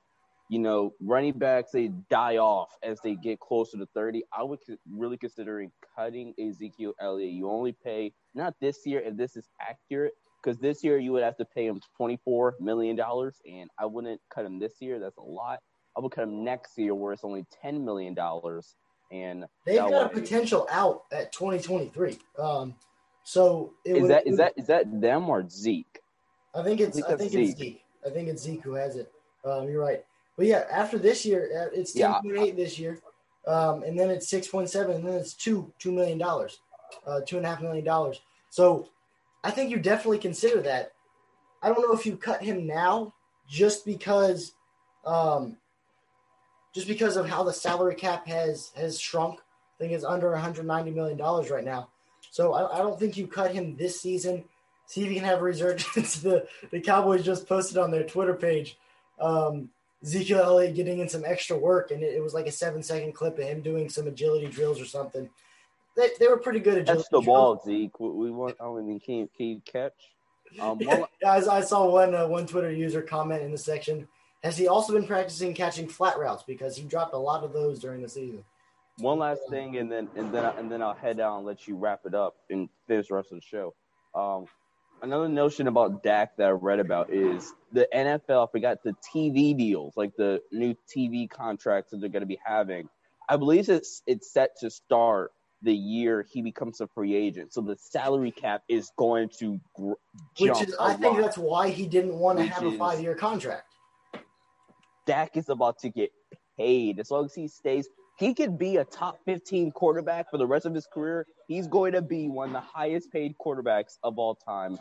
You 0.50 0.58
know, 0.58 0.92
running 1.00 1.38
backs 1.38 1.70
they 1.72 1.88
die 2.10 2.36
off 2.36 2.68
as 2.82 3.00
they 3.02 3.14
get 3.14 3.40
closer 3.40 3.78
to 3.78 3.86
thirty. 3.94 4.24
I 4.30 4.42
would 4.42 4.58
really 4.90 5.16
considering 5.16 5.72
cutting 5.96 6.34
Ezekiel 6.38 6.92
Elliott. 7.00 7.32
You 7.32 7.48
only 7.48 7.72
pay 7.72 8.12
not 8.34 8.54
this 8.60 8.84
year 8.84 9.00
if 9.00 9.16
this 9.16 9.36
is 9.36 9.48
accurate, 9.58 10.12
because 10.44 10.58
this 10.58 10.84
year 10.84 10.98
you 10.98 11.12
would 11.12 11.22
have 11.22 11.36
to 11.38 11.44
pay 11.44 11.66
him 11.66 11.80
twenty 11.96 12.18
four 12.24 12.54
million 12.60 12.96
dollars, 12.96 13.36
and 13.50 13.70
I 13.78 13.86
wouldn't 13.86 14.20
cut 14.32 14.44
him 14.44 14.58
this 14.58 14.74
year. 14.80 14.98
That's 14.98 15.16
a 15.16 15.22
lot. 15.22 15.60
I 15.96 16.00
would 16.00 16.12
cut 16.12 16.24
him 16.24 16.44
next 16.44 16.76
year 16.76 16.94
where 16.94 17.12
it's 17.12 17.24
only 17.24 17.46
ten 17.62 17.84
million 17.84 18.14
dollars. 18.14 18.76
And 19.12 19.44
they've 19.64 19.78
got 19.78 20.06
a 20.06 20.08
potential 20.08 20.66
out 20.70 21.02
at 21.12 21.30
2023. 21.32 22.18
Um, 22.38 22.74
so 23.22 23.74
it 23.84 23.96
is 23.96 24.02
would- 24.02 24.10
that 24.10 24.26
is 24.26 24.36
that 24.38 24.52
is 24.56 24.66
that 24.66 25.00
them 25.00 25.28
or 25.28 25.48
Zeke? 25.48 26.00
I 26.54 26.62
think 26.62 26.80
it's 26.80 26.96
think 26.96 27.08
I 27.08 27.16
think 27.16 27.34
it's 27.34 27.50
Zeke. 27.50 27.58
Zeke. 27.58 27.82
I 28.06 28.10
think 28.10 28.28
it's 28.28 28.42
Zeke 28.42 28.62
who 28.62 28.74
has 28.74 28.96
it. 28.96 29.12
Um, 29.44 29.68
you're 29.68 29.82
right. 29.82 30.04
But 30.36 30.46
yeah, 30.46 30.64
after 30.70 30.98
this 30.98 31.24
year, 31.24 31.48
uh, 31.56 31.78
it's 31.78 31.94
Yeah. 31.94 32.20
10.8 32.24 32.56
this 32.56 32.78
year, 32.78 33.00
um, 33.46 33.82
and 33.84 33.98
then 33.98 34.10
it's 34.10 34.26
6.7, 34.26 34.96
and 34.96 35.06
then 35.06 35.14
it's 35.14 35.34
two 35.34 35.72
two 35.78 35.92
million 35.92 36.18
dollars, 36.18 36.58
uh, 37.06 37.20
two 37.26 37.36
and 37.36 37.46
a 37.46 37.48
half 37.48 37.60
million 37.60 37.84
dollars. 37.84 38.20
So 38.50 38.88
I 39.44 39.50
think 39.50 39.70
you 39.70 39.78
definitely 39.78 40.18
consider 40.18 40.60
that. 40.62 40.92
I 41.62 41.68
don't 41.68 41.82
know 41.82 41.96
if 41.96 42.06
you 42.06 42.16
cut 42.16 42.42
him 42.42 42.66
now 42.66 43.14
just 43.48 43.84
because, 43.86 44.52
um, 45.04 45.56
just 46.74 46.88
because 46.88 47.16
of 47.16 47.28
how 47.28 47.44
the 47.44 47.52
salary 47.52 47.94
cap 47.94 48.26
has 48.26 48.72
has 48.76 48.98
shrunk. 48.98 49.38
I 49.38 49.76
think 49.78 49.92
it's 49.92 50.04
under 50.04 50.30
190 50.32 50.90
million 50.90 51.16
dollars 51.16 51.50
right 51.50 51.64
now. 51.64 51.90
So 52.30 52.54
I, 52.54 52.78
I 52.78 52.78
don't 52.78 52.98
think 52.98 53.16
you 53.16 53.26
cut 53.26 53.52
him 53.52 53.76
this 53.76 54.00
season. 54.00 54.44
See 54.86 55.02
if 55.02 55.08
you 55.08 55.16
can 55.16 55.24
have 55.24 55.40
a 55.40 55.42
resurgence. 55.42 56.16
the 56.20 56.46
the 56.70 56.80
Cowboys 56.80 57.24
just 57.24 57.46
posted 57.46 57.78
on 57.78 57.90
their 57.90 58.04
Twitter 58.04 58.34
page 58.34 58.76
um, 59.20 59.70
Ezekiel 60.02 60.40
Elliott 60.40 60.74
getting 60.74 60.98
in 60.98 61.08
some 61.08 61.24
extra 61.24 61.56
work, 61.56 61.90
and 61.90 62.02
it, 62.02 62.14
it 62.14 62.22
was 62.22 62.34
like 62.34 62.46
a 62.46 62.52
seven 62.52 62.82
second 62.82 63.12
clip 63.12 63.38
of 63.38 63.44
him 63.44 63.62
doing 63.62 63.88
some 63.88 64.06
agility 64.06 64.46
drills 64.46 64.80
or 64.80 64.84
something. 64.84 65.28
They, 65.96 66.10
they 66.18 66.28
were 66.28 66.38
pretty 66.38 66.60
good 66.60 66.78
agility 66.78 67.00
just 67.00 67.10
the 67.10 67.20
ball, 67.20 67.62
Zeke. 67.64 67.98
We, 68.00 68.30
want. 68.30 68.56
I 68.60 68.68
mean, 68.80 69.00
can 69.00 69.14
you, 69.14 69.30
can 69.36 69.46
you 69.46 69.62
catch? 69.64 69.92
Um, 70.60 70.80
I 71.26 71.60
saw 71.60 71.88
one 71.88 72.14
uh, 72.14 72.26
one 72.26 72.46
Twitter 72.46 72.70
user 72.70 73.02
comment 73.02 73.42
in 73.42 73.52
the 73.52 73.58
section. 73.58 74.08
Has 74.42 74.56
he 74.58 74.68
also 74.68 74.92
been 74.92 75.06
practicing 75.06 75.54
catching 75.54 75.88
flat 75.88 76.18
routes 76.18 76.42
because 76.42 76.76
he 76.76 76.84
dropped 76.84 77.14
a 77.14 77.18
lot 77.18 77.44
of 77.44 77.52
those 77.52 77.78
during 77.78 78.02
the 78.02 78.08
season? 78.08 78.44
one 78.98 79.18
last 79.18 79.42
thing, 79.50 79.76
and 79.76 79.90
then 79.90 80.08
and 80.16 80.32
then 80.32 80.44
and 80.56 80.70
then 80.70 80.82
I'll 80.82 80.94
head 80.94 81.16
down 81.16 81.38
and 81.38 81.46
let 81.46 81.66
you 81.66 81.76
wrap 81.76 82.00
it 82.04 82.14
up 82.14 82.36
and 82.50 82.68
finish 82.86 83.08
the 83.08 83.14
rest 83.14 83.32
of 83.32 83.38
the 83.38 83.42
show. 83.42 83.74
Um, 84.14 84.46
another 85.02 85.28
notion 85.28 85.66
about 85.66 86.02
Dak 86.02 86.36
that 86.36 86.46
I 86.46 86.50
read 86.50 86.78
about 86.78 87.12
is 87.12 87.52
the 87.72 87.88
NFL 87.94 88.52
forgot 88.52 88.82
the 88.84 88.94
TV 89.14 89.56
deals, 89.56 89.96
like 89.96 90.14
the 90.16 90.40
new 90.52 90.76
TV 90.94 91.28
contracts 91.28 91.90
that 91.90 92.00
they're 92.00 92.08
going 92.08 92.22
to 92.22 92.26
be 92.26 92.38
having. 92.44 92.88
I 93.28 93.36
believe 93.36 93.68
it's 93.68 94.02
it's 94.06 94.32
set 94.32 94.58
to 94.60 94.70
start 94.70 95.32
the 95.64 95.74
year 95.74 96.26
he 96.30 96.42
becomes 96.42 96.80
a 96.80 96.88
free 96.88 97.14
agent, 97.14 97.52
so 97.52 97.60
the 97.60 97.76
salary 97.78 98.30
cap 98.30 98.62
is 98.68 98.90
going 98.96 99.30
to 99.40 99.58
gr- 99.74 99.92
Which 100.38 100.60
is, 100.62 100.76
I 100.78 100.94
think 100.94 101.14
lot. 101.14 101.22
that's 101.22 101.38
why 101.38 101.70
he 101.70 101.86
didn't 101.86 102.14
want 102.14 102.38
to 102.38 102.44
Which 102.44 102.52
have 102.52 102.66
a 102.66 102.78
five 102.78 103.00
year 103.00 103.14
contract. 103.14 103.64
Dak 105.06 105.36
is 105.36 105.48
about 105.48 105.78
to 105.80 105.90
get 105.90 106.10
paid. 106.56 106.98
As 107.00 107.10
long 107.10 107.24
as 107.26 107.34
he 107.34 107.48
stays, 107.48 107.88
he 108.18 108.32
could 108.32 108.58
be 108.58 108.76
a 108.76 108.84
top 108.84 109.18
15 109.26 109.72
quarterback 109.72 110.30
for 110.30 110.38
the 110.38 110.46
rest 110.46 110.66
of 110.66 110.74
his 110.74 110.86
career. 110.86 111.26
He's 111.48 111.66
going 111.66 111.92
to 111.92 112.02
be 112.02 112.28
one 112.28 112.48
of 112.48 112.52
the 112.54 112.60
highest 112.60 113.12
paid 113.12 113.34
quarterbacks 113.44 113.98
of 114.02 114.18
all 114.18 114.34
time. 114.36 114.78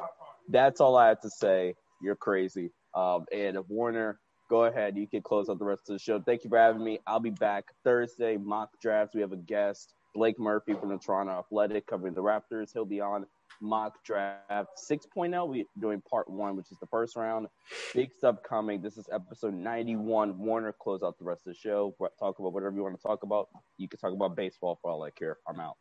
That's 0.49 0.79
all 0.79 0.95
I 0.97 1.07
have 1.09 1.21
to 1.21 1.29
say. 1.29 1.75
You're 2.01 2.15
crazy. 2.15 2.71
Um, 2.93 3.25
and 3.33 3.57
Warner, 3.67 4.19
go 4.49 4.65
ahead. 4.65 4.95
You 4.97 5.07
can 5.07 5.21
close 5.21 5.49
out 5.49 5.57
the 5.59 5.65
rest 5.65 5.89
of 5.89 5.95
the 5.95 5.99
show. 5.99 6.21
Thank 6.21 6.43
you 6.43 6.49
for 6.49 6.59
having 6.59 6.83
me. 6.83 6.99
I'll 7.07 7.19
be 7.19 7.31
back 7.31 7.65
Thursday, 7.83 8.37
mock 8.37 8.69
drafts. 8.81 9.15
We 9.15 9.21
have 9.21 9.31
a 9.31 9.37
guest, 9.37 9.93
Blake 10.13 10.39
Murphy 10.39 10.73
from 10.73 10.89
the 10.89 10.97
Toronto 10.97 11.39
Athletic, 11.39 11.87
covering 11.87 12.13
the 12.13 12.21
Raptors. 12.21 12.71
He'll 12.73 12.85
be 12.85 13.01
on 13.01 13.25
mock 13.61 14.03
draft 14.03 14.69
6.0. 14.89 15.47
We're 15.47 15.65
doing 15.79 16.01
part 16.09 16.29
one, 16.29 16.55
which 16.55 16.71
is 16.71 16.77
the 16.79 16.87
first 16.87 17.15
round. 17.15 17.47
Big 17.93 18.11
stuff 18.13 18.37
coming. 18.47 18.81
This 18.81 18.97
is 18.97 19.07
episode 19.11 19.53
91. 19.53 20.37
Warner, 20.37 20.73
close 20.79 21.01
out 21.03 21.17
the 21.17 21.25
rest 21.25 21.47
of 21.47 21.53
the 21.53 21.59
show. 21.59 21.95
Talk 22.19 22.39
about 22.39 22.53
whatever 22.53 22.75
you 22.75 22.83
want 22.83 22.95
to 22.95 23.01
talk 23.01 23.23
about. 23.23 23.47
You 23.77 23.87
can 23.87 23.99
talk 23.99 24.13
about 24.13 24.35
baseball 24.35 24.77
for 24.81 24.91
all 24.91 25.03
I 25.03 25.09
care. 25.11 25.37
I'm 25.47 25.59
out. 25.59 25.77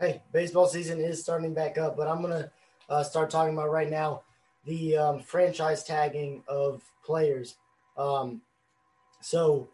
Hey, 0.00 0.22
baseball 0.32 0.66
season 0.66 1.00
is 1.00 1.20
starting 1.20 1.54
back 1.54 1.78
up, 1.78 1.96
but 1.96 2.08
I'm 2.08 2.20
gonna 2.20 2.50
uh, 2.88 3.04
start 3.04 3.30
talking 3.30 3.54
about 3.54 3.70
right 3.70 3.90
now 3.90 4.22
the 4.64 4.96
um, 4.96 5.20
franchise 5.20 5.84
tagging 5.84 6.42
of 6.48 6.82
players. 7.04 7.54
Um, 7.96 8.42
so 9.20 9.68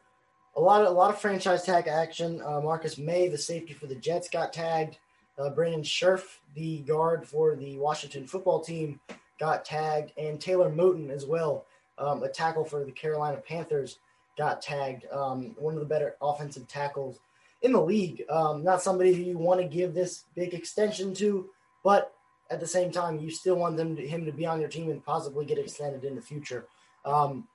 a 0.61 0.63
lot 0.63 0.83
of 0.83 0.89
a 0.89 0.91
lot 0.91 1.09
of 1.09 1.19
franchise 1.19 1.63
tag 1.63 1.89
action. 1.89 2.43
Uh, 2.45 2.61
Marcus 2.61 2.99
Maye, 2.99 3.29
the 3.29 3.39
safety 3.39 3.73
for 3.73 3.87
the 3.87 3.95
Jets, 3.95 4.29
got 4.29 4.53
tagged. 4.53 4.99
Uh, 5.39 5.49
Brandon 5.49 5.83
Scherff, 5.83 6.39
the 6.55 6.81
guard 6.81 7.27
for 7.27 7.57
the 7.57 7.79
Washington 7.79 8.27
football 8.27 8.61
team, 8.61 9.01
got 9.39 9.65
tagged, 9.65 10.13
and 10.19 10.39
Taylor 10.39 10.71
Moton 10.71 11.09
as 11.09 11.25
well, 11.25 11.65
um, 11.97 12.23
a 12.23 12.29
tackle 12.29 12.63
for 12.63 12.85
the 12.85 12.93
Carolina 12.93 13.39
Panthers, 13.39 14.01
got 14.37 14.61
tagged. 14.61 15.07
Um, 15.11 15.57
one 15.59 15.73
of 15.73 15.81
the 15.81 15.87
better 15.87 16.17
offensive 16.21 16.69
tackles 16.69 17.21
in 17.63 17.73
the 17.73 17.81
league. 17.81 18.25
Um, 18.29 18.63
not 18.63 18.83
somebody 18.83 19.15
who 19.15 19.23
you 19.23 19.39
want 19.39 19.63
to 19.63 19.67
give 19.67 19.95
this 19.95 20.25
big 20.35 20.53
extension 20.53 21.15
to, 21.15 21.49
but 21.83 22.13
at 22.51 22.61
the 22.61 22.67
same 22.67 22.91
time, 22.91 23.19
you 23.19 23.31
still 23.31 23.57
want 23.57 23.79
them 23.79 23.97
to, 23.97 24.07
him 24.07 24.27
to 24.27 24.33
be 24.33 24.45
on 24.45 24.61
your 24.61 24.69
team 24.69 24.91
and 24.91 25.03
possibly 25.03 25.47
get 25.47 25.57
extended 25.57 26.05
in 26.05 26.17
the 26.17 26.21
future. 26.21 26.67
Um, 27.07 27.49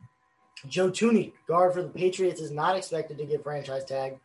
Joe 0.67 0.89
Thuney, 0.89 1.33
guard 1.47 1.73
for 1.73 1.83
the 1.83 1.89
Patriots, 1.89 2.41
is 2.41 2.51
not 2.51 2.75
expected 2.75 3.17
to 3.17 3.25
get 3.25 3.43
franchise 3.43 3.85
tag. 3.85 4.17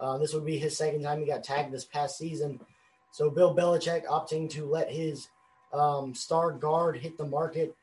Uh, 0.00 0.16
this 0.18 0.32
would 0.32 0.44
be 0.46 0.58
his 0.58 0.76
second 0.76 1.02
time 1.02 1.18
he 1.20 1.26
got 1.26 1.42
tagged 1.42 1.72
this 1.72 1.84
past 1.84 2.18
season. 2.18 2.60
So 3.10 3.30
Bill 3.30 3.54
Belichick 3.54 4.06
opting 4.06 4.48
to 4.50 4.64
let 4.64 4.90
his 4.90 5.28
um, 5.72 6.14
star 6.14 6.52
guard 6.52 6.96
hit 6.98 7.18
the 7.18 7.26
market. 7.26 7.74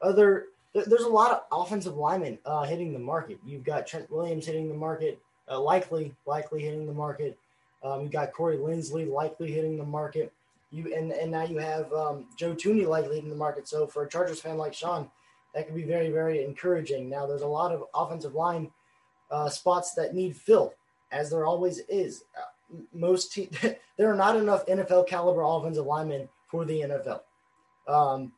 Other 0.00 0.46
there- 0.72 0.84
there's 0.86 1.02
a 1.02 1.08
lot 1.08 1.30
of 1.30 1.42
offensive 1.52 1.96
linemen 1.96 2.38
uh, 2.44 2.64
hitting 2.64 2.92
the 2.92 2.98
market. 2.98 3.38
You've 3.44 3.64
got 3.64 3.86
Trent 3.86 4.10
Williams 4.10 4.46
hitting 4.46 4.68
the 4.68 4.74
market, 4.74 5.20
uh, 5.48 5.60
likely 5.60 6.14
likely 6.26 6.62
hitting 6.62 6.86
the 6.86 6.92
market. 6.92 7.38
Um, 7.82 8.02
you 8.02 8.08
got 8.08 8.32
Corey 8.32 8.56
Linsley 8.56 9.08
likely 9.10 9.50
hitting 9.52 9.76
the 9.76 9.84
market. 9.84 10.32
You 10.70 10.94
and 10.94 11.12
and 11.12 11.30
now 11.30 11.44
you 11.44 11.58
have 11.58 11.92
um, 11.92 12.26
Joe 12.36 12.54
Thuney 12.54 12.86
likely 12.86 13.16
hitting 13.16 13.30
the 13.30 13.36
market. 13.36 13.68
So 13.68 13.86
for 13.86 14.04
a 14.04 14.08
Chargers 14.08 14.40
fan 14.40 14.58
like 14.58 14.74
Sean, 14.74 15.10
that 15.54 15.66
could 15.66 15.74
be 15.74 15.84
very 15.84 16.10
very 16.10 16.44
encouraging. 16.44 17.08
Now 17.08 17.26
there's 17.26 17.42
a 17.42 17.46
lot 17.46 17.72
of 17.72 17.84
offensive 17.94 18.34
line 18.34 18.70
uh, 19.30 19.48
spots 19.48 19.94
that 19.94 20.14
need 20.14 20.36
fill, 20.36 20.74
as 21.12 21.30
there 21.30 21.46
always 21.46 21.80
is. 21.88 22.24
Uh, 22.36 22.78
most 22.92 23.32
te- 23.32 23.50
there 23.96 24.10
are 24.10 24.16
not 24.16 24.36
enough 24.36 24.66
NFL 24.66 25.06
caliber 25.06 25.42
offensive 25.42 25.86
linemen 25.86 26.28
for 26.48 26.64
the 26.64 26.80
NFL. 26.80 27.20
Um, 27.86 28.32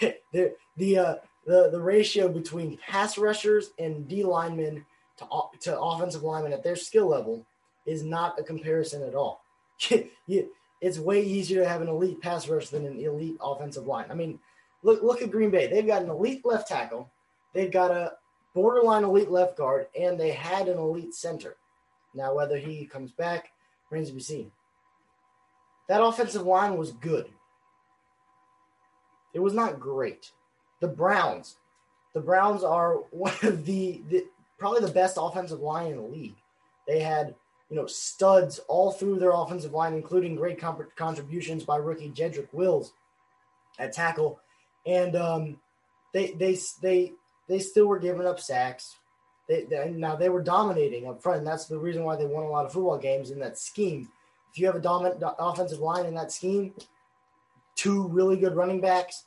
the 0.32 0.54
the 0.76 0.98
uh, 0.98 1.14
the 1.46 1.70
the 1.70 1.80
ratio 1.80 2.28
between 2.28 2.78
pass 2.78 3.18
rushers 3.18 3.70
and 3.78 4.08
D 4.08 4.22
linemen 4.22 4.84
to 5.18 5.26
to 5.60 5.80
offensive 5.80 6.22
linemen 6.22 6.52
at 6.52 6.62
their 6.62 6.76
skill 6.76 7.08
level 7.08 7.46
is 7.86 8.02
not 8.02 8.38
a 8.38 8.42
comparison 8.42 9.02
at 9.02 9.14
all. 9.14 9.44
It's 10.82 10.98
way 10.98 11.22
easier 11.22 11.62
to 11.62 11.68
have 11.68 11.82
an 11.82 11.88
elite 11.88 12.22
pass 12.22 12.48
rush 12.48 12.70
than 12.70 12.86
an 12.86 12.98
elite 12.98 13.36
offensive 13.42 13.86
line. 13.86 14.06
I 14.08 14.14
mean, 14.14 14.38
look 14.82 15.02
look 15.02 15.22
at 15.22 15.30
Green 15.30 15.50
Bay. 15.50 15.66
They've 15.66 15.86
got 15.86 16.02
an 16.02 16.10
elite 16.10 16.44
left 16.44 16.68
tackle, 16.68 17.10
they've 17.52 17.72
got 17.72 17.90
a 17.90 18.14
borderline 18.54 19.04
elite 19.04 19.30
left 19.30 19.56
guard, 19.56 19.86
and 19.98 20.18
they 20.18 20.30
had 20.30 20.68
an 20.68 20.78
elite 20.78 21.14
center. 21.14 21.56
Now 22.14 22.34
whether 22.34 22.58
he 22.58 22.84
comes 22.86 23.12
back 23.12 23.52
remains 23.90 24.08
to 24.08 24.14
be 24.14 24.20
seen. 24.20 24.50
That 25.88 26.02
offensive 26.02 26.42
line 26.42 26.76
was 26.76 26.92
good. 26.92 27.26
It 29.32 29.40
was 29.40 29.54
not 29.54 29.80
great. 29.80 30.32
The 30.80 30.88
Browns 30.88 31.56
the 32.12 32.20
Browns 32.20 32.64
are 32.64 32.94
one 33.10 33.34
of 33.42 33.64
the, 33.64 34.02
the 34.08 34.26
probably 34.58 34.80
the 34.80 34.92
best 34.92 35.16
offensive 35.20 35.60
line 35.60 35.92
in 35.92 35.96
the 35.96 36.02
league. 36.02 36.36
They 36.86 37.00
had 37.00 37.34
you 37.68 37.76
know 37.76 37.86
studs 37.86 38.58
all 38.68 38.92
through 38.92 39.18
their 39.18 39.32
offensive 39.32 39.72
line, 39.72 39.94
including 39.94 40.36
great 40.36 40.60
contributions 40.96 41.64
by 41.64 41.76
rookie 41.76 42.10
Jedrick 42.10 42.52
Wills 42.52 42.92
at 43.78 43.92
tackle, 43.92 44.40
and 44.86 45.16
um, 45.16 45.60
they 46.12 46.32
they 46.32 46.58
they 46.82 47.12
they 47.48 47.58
still 47.58 47.86
were 47.86 47.98
giving 47.98 48.26
up 48.26 48.40
sacks. 48.40 48.96
They, 49.48 49.64
they, 49.64 49.90
now 49.90 50.14
they 50.14 50.28
were 50.28 50.42
dominating 50.42 51.08
up 51.08 51.20
front. 51.20 51.38
And 51.38 51.46
that's 51.46 51.66
the 51.66 51.78
reason 51.78 52.04
why 52.04 52.14
they 52.14 52.24
won 52.24 52.44
a 52.44 52.48
lot 52.48 52.64
of 52.64 52.72
football 52.72 52.98
games 52.98 53.32
in 53.32 53.40
that 53.40 53.58
scheme. 53.58 54.08
If 54.52 54.58
you 54.58 54.66
have 54.66 54.76
a 54.76 54.80
dominant 54.80 55.22
offensive 55.38 55.80
line 55.80 56.06
in 56.06 56.14
that 56.14 56.30
scheme, 56.30 56.72
two 57.74 58.06
really 58.08 58.36
good 58.36 58.54
running 58.54 58.80
backs, 58.80 59.24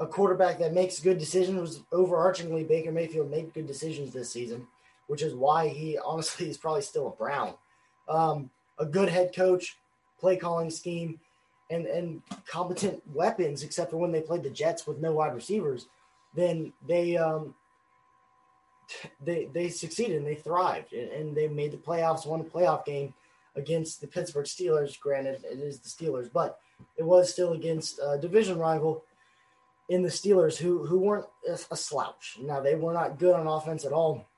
a 0.00 0.06
quarterback 0.06 0.58
that 0.58 0.72
makes 0.72 1.00
good 1.00 1.18
decisions. 1.18 1.60
Was 1.60 1.80
overarchingly 1.92 2.66
Baker 2.66 2.92
Mayfield 2.92 3.30
made 3.30 3.52
good 3.52 3.66
decisions 3.66 4.12
this 4.12 4.32
season, 4.32 4.66
which 5.06 5.22
is 5.22 5.34
why 5.34 5.68
he 5.68 5.98
honestly 5.98 6.48
is 6.50 6.58
probably 6.58 6.82
still 6.82 7.08
a 7.08 7.10
Brown. 7.10 7.54
Um, 8.08 8.50
a 8.78 8.86
good 8.86 9.08
head 9.08 9.34
coach, 9.34 9.76
play 10.18 10.36
calling 10.36 10.70
scheme, 10.70 11.20
and 11.70 11.86
and 11.86 12.22
competent 12.46 13.02
weapons, 13.12 13.62
except 13.62 13.90
for 13.90 13.96
when 13.96 14.12
they 14.12 14.20
played 14.20 14.42
the 14.42 14.50
Jets 14.50 14.86
with 14.86 14.98
no 14.98 15.12
wide 15.12 15.34
receivers. 15.34 15.86
Then 16.34 16.72
they 16.86 17.16
um, 17.16 17.54
they 19.24 19.48
they 19.52 19.68
succeeded 19.68 20.16
and 20.16 20.26
they 20.26 20.34
thrived 20.34 20.92
and 20.92 21.34
they 21.34 21.48
made 21.48 21.72
the 21.72 21.76
playoffs, 21.78 22.26
won 22.26 22.40
a 22.40 22.44
playoff 22.44 22.84
game 22.84 23.14
against 23.56 24.00
the 24.00 24.06
Pittsburgh 24.06 24.46
Steelers. 24.46 24.98
Granted, 24.98 25.44
it 25.44 25.58
is 25.58 25.80
the 25.80 25.88
Steelers, 25.88 26.30
but 26.32 26.58
it 26.96 27.04
was 27.04 27.32
still 27.32 27.52
against 27.52 27.98
a 27.98 28.18
division 28.18 28.58
rival 28.58 29.04
in 29.88 30.02
the 30.02 30.08
Steelers 30.08 30.56
who 30.56 30.86
who 30.86 30.98
weren't 30.98 31.26
a, 31.48 31.76
slouch. 31.76 32.38
Now 32.40 32.60
they 32.60 32.74
were 32.74 32.92
not 32.92 33.18
good 33.18 33.34
on 33.34 33.46
offense 33.46 33.84
at 33.84 33.92
all, 33.92 34.28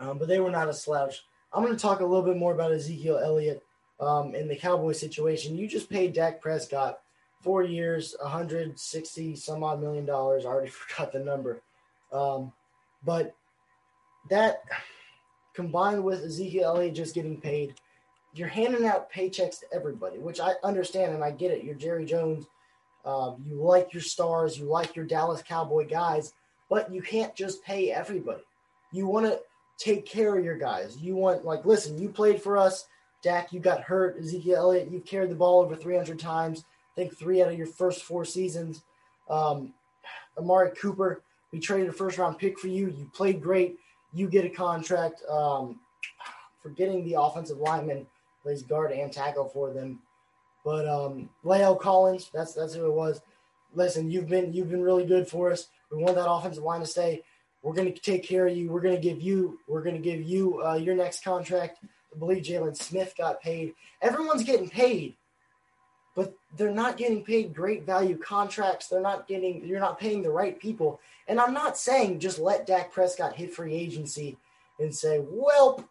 um, 0.00 0.18
but 0.18 0.28
they 0.28 0.40
were 0.40 0.50
not 0.50 0.68
a 0.68 0.74
slouch. 0.74 1.24
I'm 1.52 1.64
going 1.64 1.74
to 1.74 1.80
talk 1.80 2.00
a 2.00 2.06
little 2.06 2.24
bit 2.24 2.36
more 2.36 2.52
about 2.52 2.72
Ezekiel 2.72 3.18
Elliott 3.18 3.62
um, 4.00 4.34
in 4.34 4.48
the 4.48 4.56
Cowboy 4.56 4.92
situation. 4.92 5.56
You 5.56 5.68
just 5.68 5.90
paid 5.90 6.12
Dak 6.12 6.40
Prescott 6.40 6.98
four 7.42 7.62
years, 7.62 8.14
160 8.20 9.36
some 9.36 9.62
odd 9.62 9.80
million 9.80 10.04
dollars. 10.04 10.44
I 10.44 10.48
already 10.48 10.70
forgot 10.70 11.12
the 11.12 11.20
number, 11.20 11.62
um, 12.12 12.52
but 13.04 13.34
that 14.30 14.62
combined 15.54 16.04
with 16.04 16.22
Ezekiel 16.22 16.76
Elliott 16.76 16.94
just 16.94 17.14
getting 17.14 17.40
paid, 17.40 17.74
you're 18.34 18.48
handing 18.48 18.86
out 18.86 19.10
paychecks 19.10 19.60
to 19.60 19.66
everybody, 19.72 20.18
which 20.18 20.40
I 20.40 20.54
understand 20.62 21.14
and 21.14 21.24
I 21.24 21.30
get 21.30 21.50
it. 21.50 21.64
You're 21.64 21.74
Jerry 21.74 22.04
Jones. 22.04 22.46
Um, 23.06 23.44
you 23.48 23.54
like 23.62 23.94
your 23.94 24.02
stars, 24.02 24.58
you 24.58 24.66
like 24.66 24.96
your 24.96 25.04
Dallas 25.04 25.42
Cowboy 25.42 25.88
guys, 25.88 26.32
but 26.68 26.92
you 26.92 27.00
can't 27.00 27.34
just 27.36 27.62
pay 27.62 27.92
everybody. 27.92 28.42
You 28.92 29.06
want 29.06 29.26
to 29.26 29.40
take 29.78 30.06
care 30.06 30.36
of 30.36 30.44
your 30.44 30.58
guys. 30.58 30.98
You 30.98 31.14
want, 31.14 31.44
like, 31.44 31.64
listen, 31.64 31.98
you 31.98 32.08
played 32.08 32.42
for 32.42 32.58
us. 32.58 32.86
Dak, 33.22 33.52
you 33.52 33.60
got 33.60 33.82
hurt. 33.82 34.18
Ezekiel 34.18 34.56
Elliott, 34.56 34.90
you've 34.90 35.04
carried 35.04 35.30
the 35.30 35.34
ball 35.34 35.60
over 35.60 35.74
300 35.74 36.18
times. 36.18 36.64
I 36.92 37.00
think 37.00 37.16
three 37.16 37.42
out 37.42 37.48
of 37.48 37.58
your 37.58 37.66
first 37.66 38.02
four 38.02 38.24
seasons. 38.24 38.82
Um, 39.28 39.74
Amari 40.38 40.70
Cooper, 40.70 41.22
we 41.52 41.58
traded 41.58 41.88
a 41.88 41.92
first 41.92 42.18
round 42.18 42.38
pick 42.38 42.58
for 42.58 42.68
you. 42.68 42.88
You 42.88 43.10
played 43.14 43.42
great 43.42 43.76
you 44.16 44.28
get 44.28 44.46
a 44.46 44.50
contract 44.50 45.22
um, 45.28 45.78
for 46.62 46.70
getting 46.70 47.04
the 47.04 47.20
offensive 47.20 47.58
lineman, 47.58 48.06
plays 48.42 48.62
guard 48.62 48.92
and 48.92 49.12
tackle 49.12 49.48
for 49.48 49.72
them. 49.72 50.00
But 50.64 50.88
um, 50.88 51.28
La'el 51.44 51.78
Collins, 51.78 52.30
that's 52.32 52.54
that's 52.54 52.74
who 52.74 52.86
it 52.86 52.94
was. 52.94 53.20
Listen, 53.74 54.10
you've 54.10 54.28
been 54.28 54.52
you've 54.52 54.70
been 54.70 54.82
really 54.82 55.04
good 55.04 55.28
for 55.28 55.52
us. 55.52 55.68
We 55.92 56.02
want 56.02 56.16
that 56.16 56.28
offensive 56.28 56.64
line 56.64 56.80
to 56.80 56.86
stay. 56.86 57.22
We're 57.62 57.74
going 57.74 57.92
to 57.92 58.00
take 58.00 58.24
care 58.24 58.46
of 58.46 58.56
you. 58.56 58.70
We're 58.70 58.80
going 58.80 58.94
to 58.94 59.00
give 59.00 59.20
you 59.20 59.58
we're 59.68 59.82
going 59.82 59.96
to 59.96 60.02
give 60.02 60.22
you 60.22 60.64
uh, 60.64 60.74
your 60.74 60.96
next 60.96 61.22
contract. 61.22 61.78
I 62.14 62.18
believe 62.18 62.42
Jaylon 62.42 62.76
Smith 62.76 63.14
got 63.16 63.42
paid. 63.42 63.74
Everyone's 64.02 64.44
getting 64.44 64.68
paid, 64.68 65.16
but 66.14 66.34
they're 66.56 66.70
not 66.72 66.96
getting 66.96 67.24
paid 67.24 67.54
great 67.54 67.84
value 67.84 68.16
contracts. 68.16 68.88
They're 68.88 69.00
not 69.00 69.28
getting 69.28 69.64
you're 69.64 69.80
not 69.80 69.98
paying 69.98 70.22
the 70.22 70.30
right 70.30 70.58
people. 70.58 71.00
And 71.28 71.40
I'm 71.40 71.52
not 71.52 71.76
saying 71.76 72.20
just 72.20 72.38
let 72.38 72.66
Dak 72.66 72.92
Prescott 72.92 73.34
hit 73.34 73.52
free 73.52 73.74
agency 73.74 74.38
and 74.78 74.94
say, 74.94 75.22
well, 75.22 75.88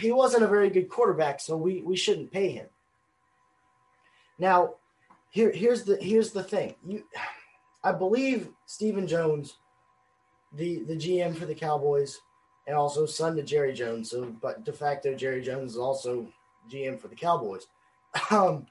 he 0.00 0.12
wasn't 0.12 0.44
a 0.44 0.48
very 0.48 0.70
good 0.70 0.88
quarterback, 0.88 1.40
so 1.40 1.56
we, 1.56 1.82
we 1.82 1.96
shouldn't 1.96 2.32
pay 2.32 2.50
him. 2.50 2.66
Now, 4.38 4.74
here, 5.30 5.50
here's 5.50 5.84
the 5.84 5.96
here's 5.96 6.32
the 6.32 6.42
thing. 6.42 6.74
You 6.86 7.04
I 7.82 7.92
believe 7.92 8.48
Stephen 8.66 9.06
Jones, 9.06 9.58
the, 10.52 10.82
the 10.84 10.96
GM 10.96 11.36
for 11.36 11.46
the 11.46 11.54
Cowboys, 11.54 12.18
and 12.66 12.76
also 12.76 13.06
son 13.06 13.36
to 13.36 13.42
Jerry 13.42 13.72
Jones, 13.72 14.10
so 14.10 14.24
but 14.40 14.64
de 14.64 14.72
facto 14.72 15.14
Jerry 15.14 15.42
Jones 15.42 15.72
is 15.72 15.78
also 15.78 16.26
GM 16.70 16.98
for 16.98 17.08
the 17.08 17.14
Cowboys. 17.14 17.66
Um, 18.30 18.66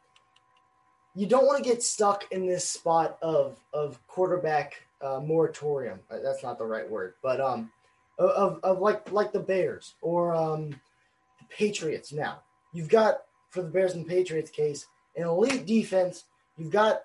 you 1.13 1.27
don't 1.27 1.45
want 1.45 1.63
to 1.63 1.69
get 1.69 1.84
stuck 1.84 2.25
in 2.31 2.45
this 2.45 2.67
spot 2.67 3.17
of 3.21 3.60
of 3.73 4.05
quarterback 4.08 4.81
uh, 5.01 5.19
moratorium. 5.19 5.99
Uh, 6.10 6.17
that's 6.23 6.43
not 6.43 6.58
the 6.58 6.65
right 6.65 6.89
word, 6.89 7.13
but 7.21 7.39
um, 7.39 7.71
of, 8.17 8.60
of 8.63 8.79
like 8.79 9.12
like 9.12 9.31
the 9.31 9.39
Bears 9.39 9.95
or 10.01 10.34
um, 10.34 10.69
the 10.69 11.45
Patriots. 11.49 12.12
Now 12.12 12.41
you've 12.73 12.89
got 12.89 13.21
for 13.49 13.62
the 13.62 13.69
Bears 13.69 13.93
and 13.93 14.08
Patriots 14.08 14.51
case 14.51 14.88
an 15.15 15.27
elite 15.27 15.65
defense. 15.65 16.25
You've 16.58 16.71
got 16.71 17.03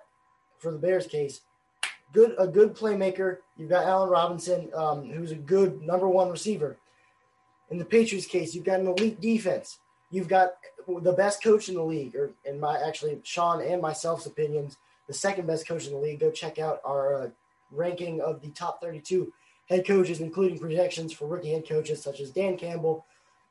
for 0.57 0.71
the 0.71 0.77
Bears 0.77 1.07
case 1.07 1.41
good 2.13 2.35
a 2.37 2.47
good 2.47 2.75
playmaker. 2.75 3.37
You've 3.57 3.69
got 3.69 3.85
Allen 3.85 4.09
Robinson, 4.09 4.69
um, 4.75 5.09
who's 5.09 5.31
a 5.31 5.35
good 5.35 5.81
number 5.81 6.07
one 6.07 6.29
receiver. 6.29 6.77
In 7.71 7.77
the 7.77 7.85
Patriots 7.85 8.27
case, 8.27 8.53
you've 8.53 8.65
got 8.65 8.79
an 8.79 8.87
elite 8.87 9.19
defense. 9.19 9.79
You've 10.11 10.27
got 10.27 10.51
the 10.87 11.13
best 11.13 11.41
coach 11.41 11.69
in 11.69 11.75
the 11.75 11.83
league, 11.83 12.15
or 12.15 12.31
in 12.45 12.59
my 12.59 12.77
actually 12.77 13.19
Sean 13.23 13.61
and 13.61 13.81
myself's 13.81 14.25
opinions, 14.25 14.77
the 15.07 15.13
second 15.13 15.47
best 15.47 15.67
coach 15.67 15.87
in 15.87 15.93
the 15.93 15.99
league. 15.99 16.19
Go 16.19 16.31
check 16.31 16.59
out 16.59 16.81
our 16.83 17.15
uh, 17.15 17.29
ranking 17.71 18.21
of 18.21 18.41
the 18.41 18.49
top 18.49 18.81
32 18.81 19.31
head 19.69 19.87
coaches, 19.87 20.19
including 20.19 20.59
projections 20.59 21.13
for 21.13 21.27
rookie 21.27 21.53
head 21.53 21.67
coaches 21.67 22.03
such 22.03 22.19
as 22.19 22.29
Dan 22.29 22.57
Campbell, 22.57 23.05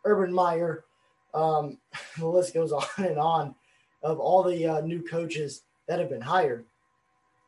Urban 0.05 0.33
Meyer. 0.33 0.85
Um, 1.33 1.79
the 2.19 2.27
list 2.27 2.53
goes 2.55 2.73
on 2.73 2.85
and 2.99 3.19
on 3.19 3.55
of 4.03 4.21
all 4.21 4.43
the 4.43 4.67
uh, 4.67 4.81
new 4.81 5.03
coaches 5.03 5.63
that 5.89 5.99
have 5.99 6.11
been 6.11 6.21
hired 6.21 6.65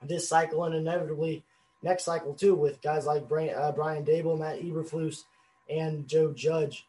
this 0.08 0.28
cycle 0.28 0.64
and 0.64 0.74
inevitably 0.74 1.42
next 1.82 2.04
cycle 2.04 2.34
too, 2.34 2.54
with 2.54 2.82
guys 2.82 3.06
like 3.06 3.28
Brian, 3.28 3.54
uh, 3.56 3.72
Brian 3.72 4.04
Daboll, 4.04 4.38
Matt 4.38 4.60
Eberflus, 4.60 5.24
and 5.72 6.06
Joe 6.06 6.32
Judge. 6.32 6.86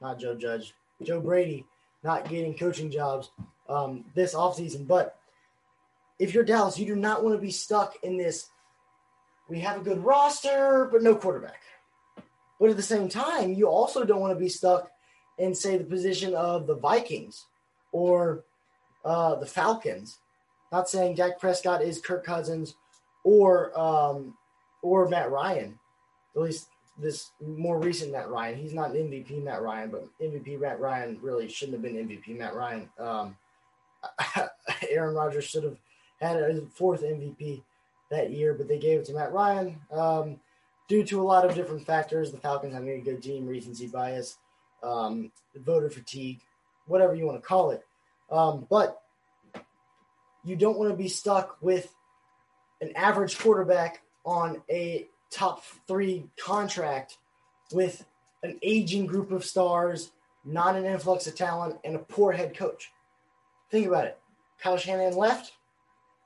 Not 0.00 0.20
Joe 0.20 0.34
Judge, 0.34 0.74
Joe 1.02 1.20
Brady 1.20 1.64
not 2.04 2.28
getting 2.28 2.56
coaching 2.56 2.90
jobs 2.90 3.30
um, 3.68 4.04
this 4.14 4.34
offseason. 4.34 4.86
But 4.86 5.18
if 6.18 6.34
you're 6.34 6.44
Dallas, 6.44 6.78
you 6.78 6.86
do 6.86 6.94
not 6.94 7.24
want 7.24 7.34
to 7.34 7.40
be 7.40 7.50
stuck 7.50 7.96
in 8.02 8.16
this 8.16 8.48
we 9.48 9.60
have 9.60 9.80
a 9.80 9.84
good 9.84 10.04
roster, 10.04 10.88
but 10.92 11.02
no 11.02 11.14
quarterback. 11.14 11.62
But 12.60 12.70
at 12.70 12.76
the 12.76 12.82
same 12.82 13.08
time, 13.08 13.54
you 13.54 13.66
also 13.68 14.04
don't 14.04 14.20
want 14.20 14.34
to 14.34 14.38
be 14.38 14.48
stuck 14.48 14.90
in, 15.38 15.54
say, 15.54 15.78
the 15.78 15.84
position 15.84 16.34
of 16.34 16.66
the 16.66 16.74
Vikings 16.74 17.46
or 17.92 18.44
uh, 19.04 19.36
the 19.36 19.46
Falcons. 19.46 20.18
Not 20.70 20.88
saying 20.88 21.14
Dak 21.14 21.40
Prescott 21.40 21.82
is 21.82 22.00
Kirk 22.00 22.24
Cousins 22.24 22.74
or 23.24 23.78
um, 23.78 24.36
or 24.82 25.08
Matt 25.08 25.30
Ryan. 25.30 25.78
At 26.36 26.42
least 26.42 26.68
this 26.98 27.30
more 27.40 27.78
recent 27.78 28.12
Matt 28.12 28.28
Ryan. 28.28 28.58
He's 28.58 28.74
not 28.74 28.92
MVP 28.92 29.42
Matt 29.42 29.62
Ryan, 29.62 29.90
but 29.90 30.08
MVP 30.20 30.60
Matt 30.60 30.80
Ryan 30.80 31.18
really 31.22 31.48
shouldn't 31.48 31.74
have 31.74 31.82
been 31.82 32.08
MVP 32.08 32.36
Matt 32.36 32.54
Ryan. 32.54 32.88
Um, 32.98 33.36
Aaron 34.90 35.14
Rodgers 35.14 35.44
should 35.44 35.64
have 35.64 35.76
had 36.20 36.36
a 36.36 36.62
fourth 36.74 37.02
MVP 37.02 37.62
that 38.10 38.30
year, 38.30 38.54
but 38.54 38.68
they 38.68 38.78
gave 38.78 39.00
it 39.00 39.04
to 39.06 39.14
Matt 39.14 39.32
Ryan 39.32 39.78
um, 39.92 40.40
due 40.88 41.04
to 41.04 41.20
a 41.20 41.24
lot 41.24 41.44
of 41.44 41.54
different 41.54 41.86
factors. 41.86 42.32
The 42.32 42.38
Falcons 42.38 42.74
having 42.74 42.90
a 42.90 43.00
good 43.00 43.22
team, 43.22 43.46
recency 43.46 43.86
bias, 43.86 44.38
um, 44.82 45.30
voter 45.54 45.90
fatigue, 45.90 46.40
whatever 46.86 47.14
you 47.14 47.26
want 47.26 47.40
to 47.40 47.46
call 47.46 47.70
it. 47.70 47.84
Um, 48.30 48.66
but 48.68 49.00
you 50.44 50.56
don't 50.56 50.78
want 50.78 50.90
to 50.90 50.96
be 50.96 51.08
stuck 51.08 51.58
with 51.60 51.92
an 52.80 52.92
average 52.96 53.38
quarterback 53.38 54.02
on 54.24 54.62
a 54.70 55.06
top 55.30 55.62
three 55.86 56.28
contract 56.38 57.18
with 57.72 58.04
an 58.42 58.58
aging 58.62 59.06
group 59.06 59.30
of 59.30 59.44
stars, 59.44 60.12
not 60.44 60.76
an 60.76 60.84
influx 60.84 61.26
of 61.26 61.34
talent, 61.34 61.76
and 61.84 61.96
a 61.96 62.00
poor 62.00 62.32
head 62.32 62.56
coach. 62.56 62.90
Think 63.70 63.86
about 63.86 64.06
it. 64.06 64.18
Kyle 64.60 64.76
Shanahan 64.76 65.14
left. 65.14 65.52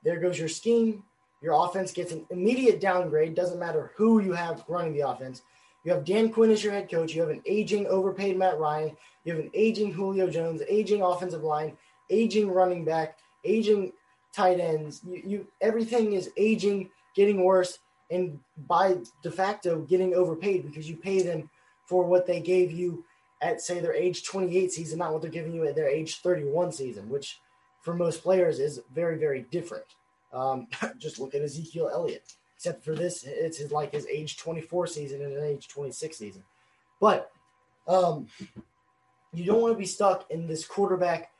There 0.03 0.19
goes 0.19 0.39
your 0.39 0.47
scheme. 0.47 1.03
Your 1.41 1.65
offense 1.65 1.91
gets 1.91 2.11
an 2.11 2.25
immediate 2.29 2.79
downgrade. 2.79 3.35
Doesn't 3.35 3.59
matter 3.59 3.91
who 3.95 4.21
you 4.21 4.33
have 4.33 4.63
running 4.67 4.93
the 4.93 5.07
offense. 5.07 5.41
You 5.83 5.91
have 5.91 6.05
Dan 6.05 6.31
Quinn 6.31 6.51
as 6.51 6.63
your 6.63 6.71
head 6.71 6.89
coach. 6.89 7.13
You 7.13 7.21
have 7.21 7.29
an 7.29 7.41
aging, 7.45 7.87
overpaid 7.87 8.37
Matt 8.37 8.57
Ryan. 8.57 8.95
You 9.25 9.33
have 9.33 9.43
an 9.43 9.51
aging 9.53 9.91
Julio 9.91 10.29
Jones, 10.29 10.61
aging 10.69 11.01
offensive 11.01 11.43
line, 11.43 11.77
aging 12.09 12.49
running 12.49 12.85
back, 12.85 13.17
aging 13.43 13.91
tight 14.33 14.59
ends. 14.59 15.01
You, 15.05 15.21
you 15.25 15.47
everything 15.59 16.13
is 16.13 16.31
aging, 16.37 16.89
getting 17.15 17.43
worse, 17.43 17.79
and 18.13 18.39
by 18.67 18.97
de 19.21 19.31
facto 19.31 19.81
getting 19.81 20.13
overpaid 20.13 20.65
because 20.65 20.89
you 20.89 20.95
pay 20.95 21.21
them 21.21 21.49
for 21.85 22.05
what 22.05 22.25
they 22.25 22.39
gave 22.39 22.71
you 22.71 23.03
at 23.41 23.61
say 23.61 23.79
their 23.79 23.93
age 23.93 24.23
28 24.23 24.71
season, 24.71 24.99
not 24.99 25.11
what 25.11 25.21
they're 25.21 25.31
giving 25.31 25.53
you 25.53 25.67
at 25.67 25.75
their 25.75 25.89
age 25.89 26.17
31 26.21 26.71
season, 26.71 27.09
which 27.09 27.39
for 27.81 27.93
most 27.93 28.23
players 28.23 28.59
is 28.59 28.81
very 28.93 29.17
very 29.17 29.45
different. 29.51 29.85
Um, 30.31 30.67
just 30.97 31.19
look 31.19 31.35
at 31.35 31.41
Ezekiel 31.41 31.89
Elliott. 31.91 32.33
Except 32.55 32.83
for 32.85 32.95
this, 32.95 33.25
it's 33.25 33.57
his, 33.57 33.73
like 33.73 33.91
his 33.91 34.07
age 34.07 34.37
24 34.37 34.87
season 34.87 35.21
and 35.21 35.35
an 35.35 35.43
age 35.43 35.67
26 35.67 36.15
season. 36.17 36.43
But 37.01 37.29
um, 37.89 38.27
you 39.33 39.43
don't 39.43 39.61
want 39.61 39.73
to 39.73 39.77
be 39.77 39.85
stuck 39.85 40.31
in 40.31 40.47
this 40.47 40.65
quarterback 40.65 41.31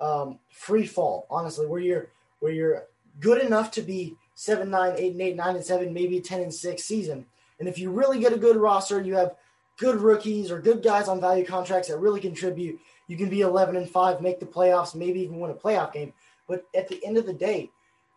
um, 0.00 0.38
free 0.50 0.86
fall, 0.86 1.26
honestly, 1.28 1.66
where 1.66 1.80
you're 1.80 2.08
where 2.38 2.52
you're 2.52 2.84
good 3.20 3.42
enough 3.42 3.70
to 3.72 3.82
be 3.82 4.16
seven, 4.40 4.70
nine, 4.70 4.94
eight, 4.96 5.12
and 5.12 5.20
eight, 5.20 5.36
nine, 5.36 5.54
and 5.54 5.64
seven, 5.64 5.92
maybe 5.92 6.18
ten 6.18 6.40
and 6.40 6.54
six 6.54 6.84
season. 6.84 7.26
And 7.58 7.68
if 7.68 7.78
you 7.78 7.90
really 7.90 8.18
get 8.18 8.32
a 8.32 8.38
good 8.38 8.56
roster, 8.56 8.98
you 8.98 9.14
have 9.14 9.36
good 9.76 10.00
rookies 10.00 10.50
or 10.50 10.62
good 10.62 10.82
guys 10.82 11.08
on 11.08 11.20
value 11.20 11.44
contracts 11.44 11.88
that 11.88 11.98
really 11.98 12.20
contribute. 12.20 12.80
You 13.06 13.18
can 13.18 13.28
be 13.28 13.42
eleven 13.42 13.76
and 13.76 13.88
five, 13.88 14.22
make 14.22 14.40
the 14.40 14.46
playoffs, 14.46 14.94
maybe 14.94 15.20
even 15.20 15.40
win 15.40 15.50
a 15.50 15.54
playoff 15.54 15.92
game. 15.92 16.14
But 16.48 16.64
at 16.74 16.88
the 16.88 17.04
end 17.04 17.18
of 17.18 17.26
the 17.26 17.34
day, 17.34 17.70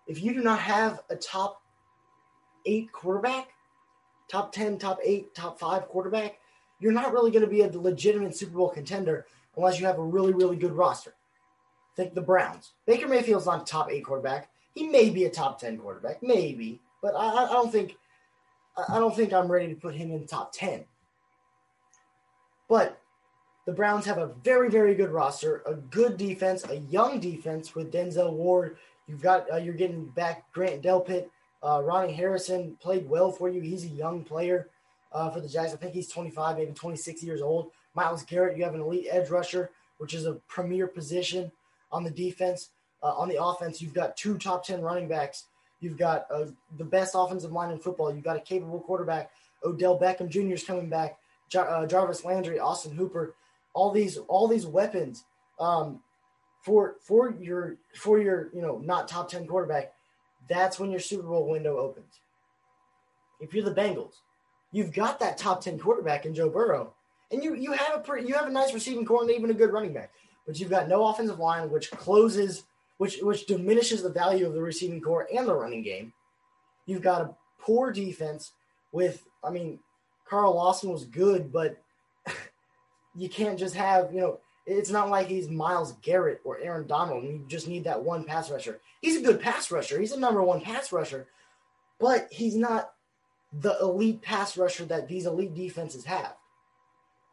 if 0.07 0.23
you 0.23 0.33
do 0.33 0.41
not 0.41 0.59
have 0.59 1.01
a 1.09 1.17
top 1.17 1.61
eight 2.65 2.93
quarterback, 2.93 3.49
top 4.29 4.53
ten, 4.53 4.77
top 4.77 4.99
eight, 5.03 5.35
top 5.35 5.59
five 5.59 5.89
quarterback, 5.89 6.39
you're 6.79 6.93
not 6.93 7.11
really 7.11 7.31
going 7.31 7.43
to 7.43 7.51
be 7.51 7.63
a 7.63 7.67
legitimate 7.69 8.37
Super 8.37 8.55
Bowl 8.55 8.69
contender 8.69 9.25
unless 9.57 9.77
you 9.77 9.85
have 9.87 9.99
a 9.99 10.03
really, 10.03 10.31
really 10.31 10.55
good 10.55 10.71
roster. 10.71 11.15
Think 11.97 12.13
the 12.13 12.21
Browns. 12.21 12.71
Baker 12.87 13.09
Mayfield's 13.09 13.45
not 13.45 13.63
a 13.63 13.65
top 13.65 13.91
eight 13.91 14.05
quarterback. 14.05 14.49
He 14.75 14.87
may 14.87 15.09
be 15.09 15.25
a 15.25 15.29
top 15.29 15.59
ten 15.59 15.77
quarterback, 15.77 16.23
maybe, 16.23 16.81
but 17.01 17.15
I, 17.15 17.45
I 17.45 17.53
don't 17.53 17.71
think 17.71 17.95
I 18.89 18.99
don't 18.99 19.15
think 19.15 19.33
I'm 19.33 19.51
ready 19.51 19.73
to 19.73 19.79
put 19.79 19.95
him 19.95 20.11
in 20.11 20.25
top 20.25 20.51
ten. 20.51 20.85
But 22.67 22.99
the 23.65 23.73
Browns 23.73 24.05
have 24.05 24.17
a 24.17 24.33
very, 24.43 24.69
very 24.69 24.95
good 24.95 25.09
roster, 25.09 25.61
a 25.65 25.75
good 25.75 26.17
defense, 26.17 26.65
a 26.65 26.77
young 26.77 27.19
defense 27.19 27.75
with 27.75 27.93
Denzel 27.93 28.33
Ward. 28.33 28.77
You've 29.07 29.21
got 29.21 29.51
uh, 29.51 29.57
you're 29.57 29.73
getting 29.73 30.05
back 30.05 30.51
Grant 30.53 30.81
Delpit, 30.81 31.27
uh, 31.63 31.81
Ronnie 31.81 32.13
Harrison 32.13 32.75
played 32.81 33.07
well 33.07 33.31
for 33.31 33.49
you. 33.49 33.61
He's 33.61 33.85
a 33.85 33.89
young 33.89 34.23
player 34.23 34.69
uh, 35.13 35.29
for 35.29 35.39
the 35.39 35.47
Jags. 35.47 35.73
I 35.73 35.77
think 35.77 35.93
he's 35.93 36.09
25, 36.09 36.57
maybe 36.57 36.73
26 36.73 37.23
years 37.23 37.41
old. 37.41 37.71
Myles 37.95 38.23
Garrett, 38.23 38.57
you 38.57 38.63
have 38.63 38.75
an 38.75 38.81
elite 38.81 39.07
edge 39.09 39.29
rusher, 39.29 39.69
which 39.97 40.13
is 40.13 40.25
a 40.25 40.33
premier 40.47 40.87
position 40.87 41.51
on 41.91 42.03
the 42.03 42.11
defense. 42.11 42.71
Uh, 43.03 43.13
on 43.17 43.27
the 43.27 43.43
offense, 43.43 43.81
you've 43.81 43.93
got 43.93 44.15
two 44.15 44.37
top 44.37 44.65
10 44.65 44.81
running 44.81 45.07
backs. 45.07 45.45
You've 45.81 45.97
got 45.97 46.25
uh, 46.31 46.45
the 46.77 46.85
best 46.85 47.13
offensive 47.15 47.51
line 47.51 47.71
in 47.71 47.77
football. 47.77 48.13
You've 48.13 48.23
got 48.23 48.37
a 48.37 48.41
capable 48.41 48.79
quarterback. 48.79 49.31
Odell 49.65 49.99
Beckham 49.99 50.29
Jr. 50.29 50.53
is 50.53 50.63
coming 50.63 50.89
back. 50.89 51.17
Jar- 51.49 51.67
uh, 51.67 51.85
Jarvis 51.85 52.23
Landry, 52.23 52.59
Austin 52.59 52.95
Hooper, 52.95 53.35
all 53.73 53.91
these 53.91 54.17
all 54.17 54.47
these 54.47 54.65
weapons 54.65 55.25
um, 55.59 55.99
for 56.61 56.95
for 57.01 57.35
your 57.39 57.75
for 57.95 58.19
your 58.19 58.49
you 58.53 58.61
know 58.61 58.77
not 58.77 59.07
top 59.07 59.29
10 59.29 59.45
quarterback. 59.45 59.93
That's 60.49 60.79
when 60.79 60.89
your 60.89 60.99
Super 60.99 61.27
Bowl 61.27 61.49
window 61.49 61.77
opens. 61.77 62.19
If 63.41 63.53
you're 63.53 63.65
the 63.65 63.75
Bengals, 63.75 64.15
you've 64.71 64.93
got 64.93 65.19
that 65.19 65.37
top 65.37 65.61
10 65.61 65.79
quarterback 65.79 66.25
in 66.25 66.33
Joe 66.33 66.49
Burrow, 66.49 66.93
and 67.31 67.43
you 67.43 67.55
you 67.55 67.73
have 67.73 67.95
a 67.95 67.99
pretty, 67.99 68.27
you 68.27 68.35
have 68.35 68.47
a 68.47 68.51
nice 68.51 68.73
receiving 68.73 69.05
corps 69.05 69.23
and 69.23 69.31
even 69.31 69.49
a 69.49 69.53
good 69.53 69.73
running 69.73 69.93
back 69.93 70.11
but 70.45 70.59
you've 70.59 70.69
got 70.69 70.87
no 70.87 71.07
offensive 71.07 71.39
line, 71.39 71.69
which 71.69 71.91
closes, 71.91 72.63
which 72.97 73.19
which 73.21 73.45
diminishes 73.45 74.03
the 74.03 74.09
value 74.09 74.45
of 74.45 74.53
the 74.53 74.61
receiving 74.61 75.01
corps 75.01 75.27
and 75.33 75.47
the 75.47 75.55
running 75.55 75.83
game. 75.83 76.13
You've 76.85 77.01
got 77.01 77.21
a 77.21 77.35
poor 77.59 77.91
defense 77.91 78.51
with, 78.91 79.25
I 79.43 79.49
mean, 79.49 79.79
Carl 80.25 80.55
Lawson 80.55 80.91
was 80.91 81.05
good, 81.05 81.51
but 81.51 81.77
you 83.15 83.29
can't 83.29 83.57
just 83.57 83.75
have, 83.75 84.13
you 84.13 84.19
know, 84.21 84.39
it's 84.65 84.89
not 84.89 85.09
like 85.09 85.27
he's 85.27 85.49
Myles 85.49 85.93
Garrett 86.01 86.41
or 86.45 86.59
Aaron 86.59 86.87
Donald, 86.87 87.23
and 87.23 87.33
you 87.33 87.45
just 87.47 87.67
need 87.67 87.83
that 87.83 88.01
one 88.01 88.23
pass 88.23 88.49
rusher. 88.49 88.79
He's 89.01 89.17
a 89.17 89.23
good 89.23 89.41
pass 89.41 89.71
rusher. 89.71 89.99
He's 89.99 90.13
a 90.13 90.19
number 90.19 90.41
one 90.41 90.61
pass 90.61 90.91
rusher, 90.91 91.27
but 91.99 92.27
he's 92.31 92.55
not 92.55 92.93
the 93.51 93.77
elite 93.81 94.21
pass 94.21 94.57
rusher 94.57 94.85
that 94.85 95.07
these 95.07 95.25
elite 95.25 95.53
defenses 95.53 96.05
have. 96.05 96.35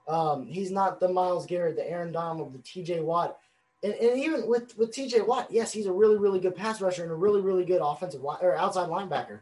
Um, 0.09 0.47
he's 0.47 0.73
not 0.73 0.99
the 0.99 1.09
Myles 1.09 1.47
Garrett, 1.47 1.77
the 1.77 1.89
Aaron 1.89 2.11
Donald, 2.11 2.53
the 2.53 2.59
TJ 2.59 3.03
Watt. 3.03 3.39
And, 3.83 3.95
and 3.95 4.19
even 4.19 4.47
with, 4.47 4.77
with 4.77 4.93
TJ 4.93 5.27
Watt, 5.27 5.49
yes, 5.51 5.73
he's 5.73 5.87
a 5.87 5.93
really, 5.93 6.19
really 6.19 6.41
good 6.41 6.55
pass 6.55 6.81
rusher 6.81 7.03
and 7.03 7.13
a 7.13 7.15
really, 7.15 7.41
really 7.41 7.65
good 7.65 7.81
offensive 7.83 8.23
line, 8.23 8.39
or 8.43 8.55
outside 8.55 8.89
linebacker. 8.89 9.41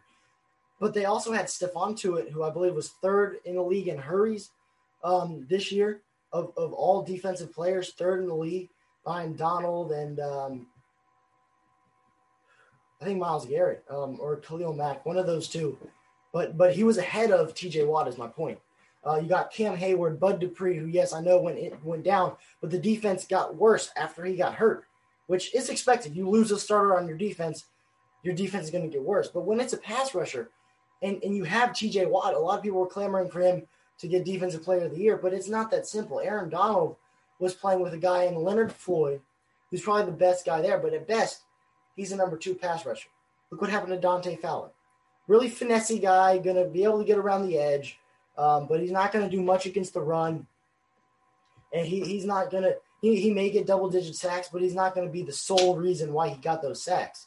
But 0.81 0.95
they 0.95 1.07
also 1.07 1.33
had 1.33 1.47
Stephon 1.47 1.99
Tuitt, 1.99 2.31
who 2.31 2.45
I 2.45 2.51
believe 2.51 2.75
was 2.75 2.91
third 3.03 3.39
in 3.45 3.57
the 3.57 3.63
league 3.63 3.89
in 3.89 3.99
hurries 3.99 4.51
um, 5.03 5.47
this 5.51 5.73
year 5.73 6.03
of, 6.33 6.53
of 6.57 6.73
all 6.73 7.03
defensive 7.03 7.53
players, 7.53 7.93
third 7.95 8.21
in 8.21 8.29
the 8.29 8.35
league 8.35 8.69
behind 9.05 9.39
Donald 9.39 9.91
and 9.91 10.21
um, 10.21 10.67
I 13.01 13.05
think 13.05 13.19
Myles 13.19 13.47
Garrett 13.47 13.85
um, 13.91 14.19
or 14.21 14.37
Khalil 14.37 14.73
Mack, 14.73 15.07
one 15.07 15.17
of 15.17 15.27
those 15.27 15.49
two. 15.49 15.79
But 16.33 16.57
but 16.59 16.75
he 16.75 16.85
was 16.85 16.99
ahead 16.99 17.31
of 17.31 17.55
TJ 17.55 17.87
Watt, 17.87 18.09
is 18.09 18.19
my 18.19 18.29
point. 18.29 18.59
Uh, 19.07 19.17
you 19.17 19.29
got 19.29 19.53
Cam 19.53 19.77
Heyward, 19.77 20.19
Bud 20.19 20.41
Dupree, 20.41 20.77
who 20.77 20.87
yes, 20.87 21.13
I 21.13 21.21
know 21.21 21.41
went 21.41 21.59
it 21.59 21.83
went 21.85 22.05
down, 22.05 22.35
but 22.61 22.71
the 22.71 22.79
defense 22.79 23.27
got 23.27 23.55
worse 23.55 23.91
after 23.97 24.25
he 24.25 24.37
got 24.37 24.55
hurt, 24.55 24.85
which 25.27 25.55
is 25.55 25.69
expected. 25.69 26.17
You 26.17 26.29
lose 26.29 26.51
a 26.51 26.59
starter 26.59 26.97
on 26.97 27.07
your 27.07 27.17
defense, 27.17 27.67
your 28.23 28.35
defense 28.35 28.65
is 28.65 28.71
going 28.71 28.85
to 28.85 28.91
get 28.91 29.03
worse. 29.03 29.29
But 29.29 29.45
when 29.45 29.61
it's 29.61 29.73
a 29.73 29.79
pass 29.79 30.15
rusher, 30.15 30.51
and 31.03 31.23
and 31.23 31.37
you 31.37 31.45
have 31.45 31.73
T.J. 31.73 32.07
Watt, 32.07 32.35
a 32.35 32.39
lot 32.39 32.59
of 32.59 32.65
people 32.65 32.81
were 32.81 32.87
clamoring 32.87 33.31
for 33.31 33.41
him 33.41 33.63
to 33.99 34.09
get 34.09 34.25
Defensive 34.25 34.63
Player 34.63 34.87
of 34.87 34.93
the 34.93 35.01
Year, 35.01 35.17
but 35.17 35.33
it's 35.33 35.49
not 35.49 35.71
that 35.71 35.87
simple. 35.87 36.21
Aaron 36.21 36.49
Donald 36.49 36.97
was 37.39 37.55
playing 37.55 37.81
with 37.81 37.95
a 37.95 37.99
guy 37.99 38.25
in 38.25 38.35
Leonard 38.37 38.73
Floyd, 38.73 39.21
who's 39.71 39.83
probably 39.83 40.07
the 40.07 40.13
best 40.13 40.45
guy 40.45 40.61
there, 40.61 40.79
but 40.79 40.95
at 40.95 41.07
best, 41.07 41.43
he's 41.97 42.13
a 42.13 42.17
number 42.17 42.37
two 42.37 42.55
pass 42.55 42.87
rusher. 42.87 43.09
Look 43.51 43.61
what 43.61 43.71
happened 43.71 43.93
to 43.93 44.01
Dante 44.01 44.37
Fowler. 44.37 44.71
Really 45.27 45.51
finessey 45.51 46.01
guy, 46.01 46.39
going 46.39 46.57
to 46.57 46.65
be 46.65 46.85
able 46.85 46.99
to 46.99 47.05
get 47.05 47.19
around 47.19 47.47
the 47.47 47.59
edge 47.59 47.99
um, 48.39 48.67
but 48.69 48.81
he's 48.81 48.93
not 48.93 49.13
going 49.13 49.29
to 49.29 49.37
do 49.37 49.43
much 49.43 49.67
against 49.67 49.93
the 49.93 50.01
run. 50.01 50.47
And 51.73 51.87
he, 51.87 52.01
he's 52.01 52.25
not 52.25 52.51
going 52.51 52.63
to, 52.63 52.77
he, 53.03 53.21
he 53.21 53.33
may 53.33 53.51
get 53.51 53.67
double 53.67 53.91
digit 53.91 54.15
sacks, 54.15 54.49
but 54.51 54.63
he's 54.63 54.75
not 54.75 54.95
going 54.95 55.07
to 55.07 55.13
be 55.13 55.23
the 55.23 55.33
sole 55.33 55.77
reason 55.77 56.13
why 56.13 56.29
he 56.31 56.37
got 56.37 56.63
those 56.63 56.83
sacks. 56.83 57.27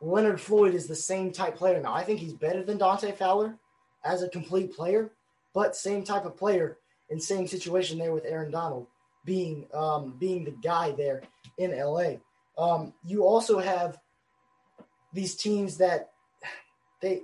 Leonard 0.00 0.40
Floyd 0.40 0.74
is 0.74 0.86
the 0.86 0.96
same 0.96 1.30
type 1.30 1.56
player 1.56 1.80
now. 1.80 1.92
I 1.92 2.02
think 2.02 2.20
he's 2.20 2.32
better 2.32 2.62
than 2.62 2.78
Dante 2.78 3.12
Fowler 3.12 3.56
as 4.04 4.22
a 4.22 4.28
complete 4.28 4.74
player, 4.74 5.12
but 5.54 5.76
same 5.76 6.02
type 6.02 6.24
of 6.24 6.36
player 6.36 6.78
in 7.08 7.20
same 7.20 7.46
situation 7.46 7.98
there 7.98 8.12
with 8.12 8.24
Aaron 8.24 8.50
Donald 8.50 8.86
being 9.24 9.66
um, 9.74 10.16
being 10.18 10.44
the 10.44 10.54
guy 10.62 10.92
there 10.92 11.22
in 11.58 11.76
LA. 11.76 12.14
Um, 12.58 12.92
you 13.04 13.24
also 13.24 13.58
have 13.58 13.98
these 15.12 15.34
teams 15.34 15.78
that 15.78 16.10
they 17.00 17.22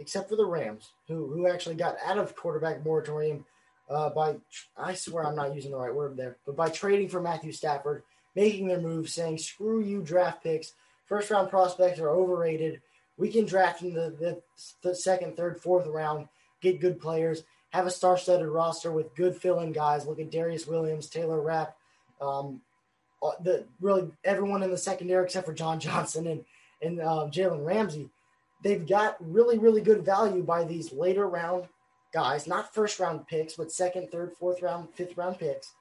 except 0.00 0.28
for 0.28 0.36
the 0.36 0.46
Rams, 0.46 0.90
who 1.06 1.28
who 1.28 1.46
actually 1.46 1.76
got 1.76 1.96
out 2.04 2.18
of 2.18 2.34
quarterback 2.34 2.84
moratorium 2.84 3.44
uh, 3.88 4.10
by 4.10 4.36
I 4.76 4.94
swear 4.94 5.24
I'm 5.24 5.36
not 5.36 5.54
using 5.54 5.70
the 5.70 5.76
right 5.76 5.94
word 5.94 6.16
there, 6.16 6.36
but 6.46 6.56
by 6.56 6.70
trading 6.70 7.08
for 7.08 7.20
Matthew 7.20 7.52
Stafford, 7.52 8.02
making 8.34 8.66
their 8.66 8.80
move, 8.80 9.08
saying 9.08 9.38
screw 9.38 9.82
you 9.82 10.00
draft 10.02 10.42
picks, 10.42 10.72
first 11.06 11.30
round 11.30 11.50
prospects 11.50 12.00
are 12.00 12.10
overrated. 12.10 12.80
We 13.16 13.28
can 13.28 13.44
draft 13.44 13.82
in 13.82 13.92
the, 13.92 14.14
the, 14.18 14.42
the 14.82 14.94
second, 14.94 15.36
third, 15.36 15.60
fourth 15.60 15.86
round, 15.86 16.28
get 16.62 16.80
good 16.80 16.98
players, 16.98 17.42
have 17.68 17.86
a 17.86 17.90
star-studded 17.90 18.48
roster 18.48 18.90
with 18.90 19.14
good 19.14 19.36
fill-in 19.36 19.72
guys. 19.72 20.06
Look 20.06 20.20
at 20.20 20.30
Darious 20.30 20.66
Williams, 20.66 21.10
Taylor 21.10 21.38
Rapp, 21.38 21.76
um, 22.22 22.62
uh, 23.22 23.32
the 23.42 23.66
really 23.80 24.10
everyone 24.24 24.62
in 24.62 24.70
the 24.70 24.78
secondary 24.78 25.24
except 25.24 25.46
for 25.46 25.52
John 25.52 25.78
Johnson 25.80 26.26
and 26.26 26.44
and 26.80 27.00
um, 27.02 27.30
Jalen 27.30 27.66
Ramsey 27.66 28.08
they've 28.62 28.86
got 28.86 29.16
really, 29.20 29.58
really 29.58 29.80
good 29.80 30.04
value 30.04 30.42
by 30.42 30.64
these 30.64 30.92
later 30.92 31.26
round 31.28 31.68
guys, 32.12 32.46
not 32.46 32.74
first 32.74 32.98
round 32.98 33.26
picks, 33.26 33.54
but 33.54 33.72
second, 33.72 34.10
third, 34.10 34.32
fourth 34.38 34.62
round, 34.62 34.88
fifth 34.94 35.16
round 35.16 35.38
picks. 35.38 35.72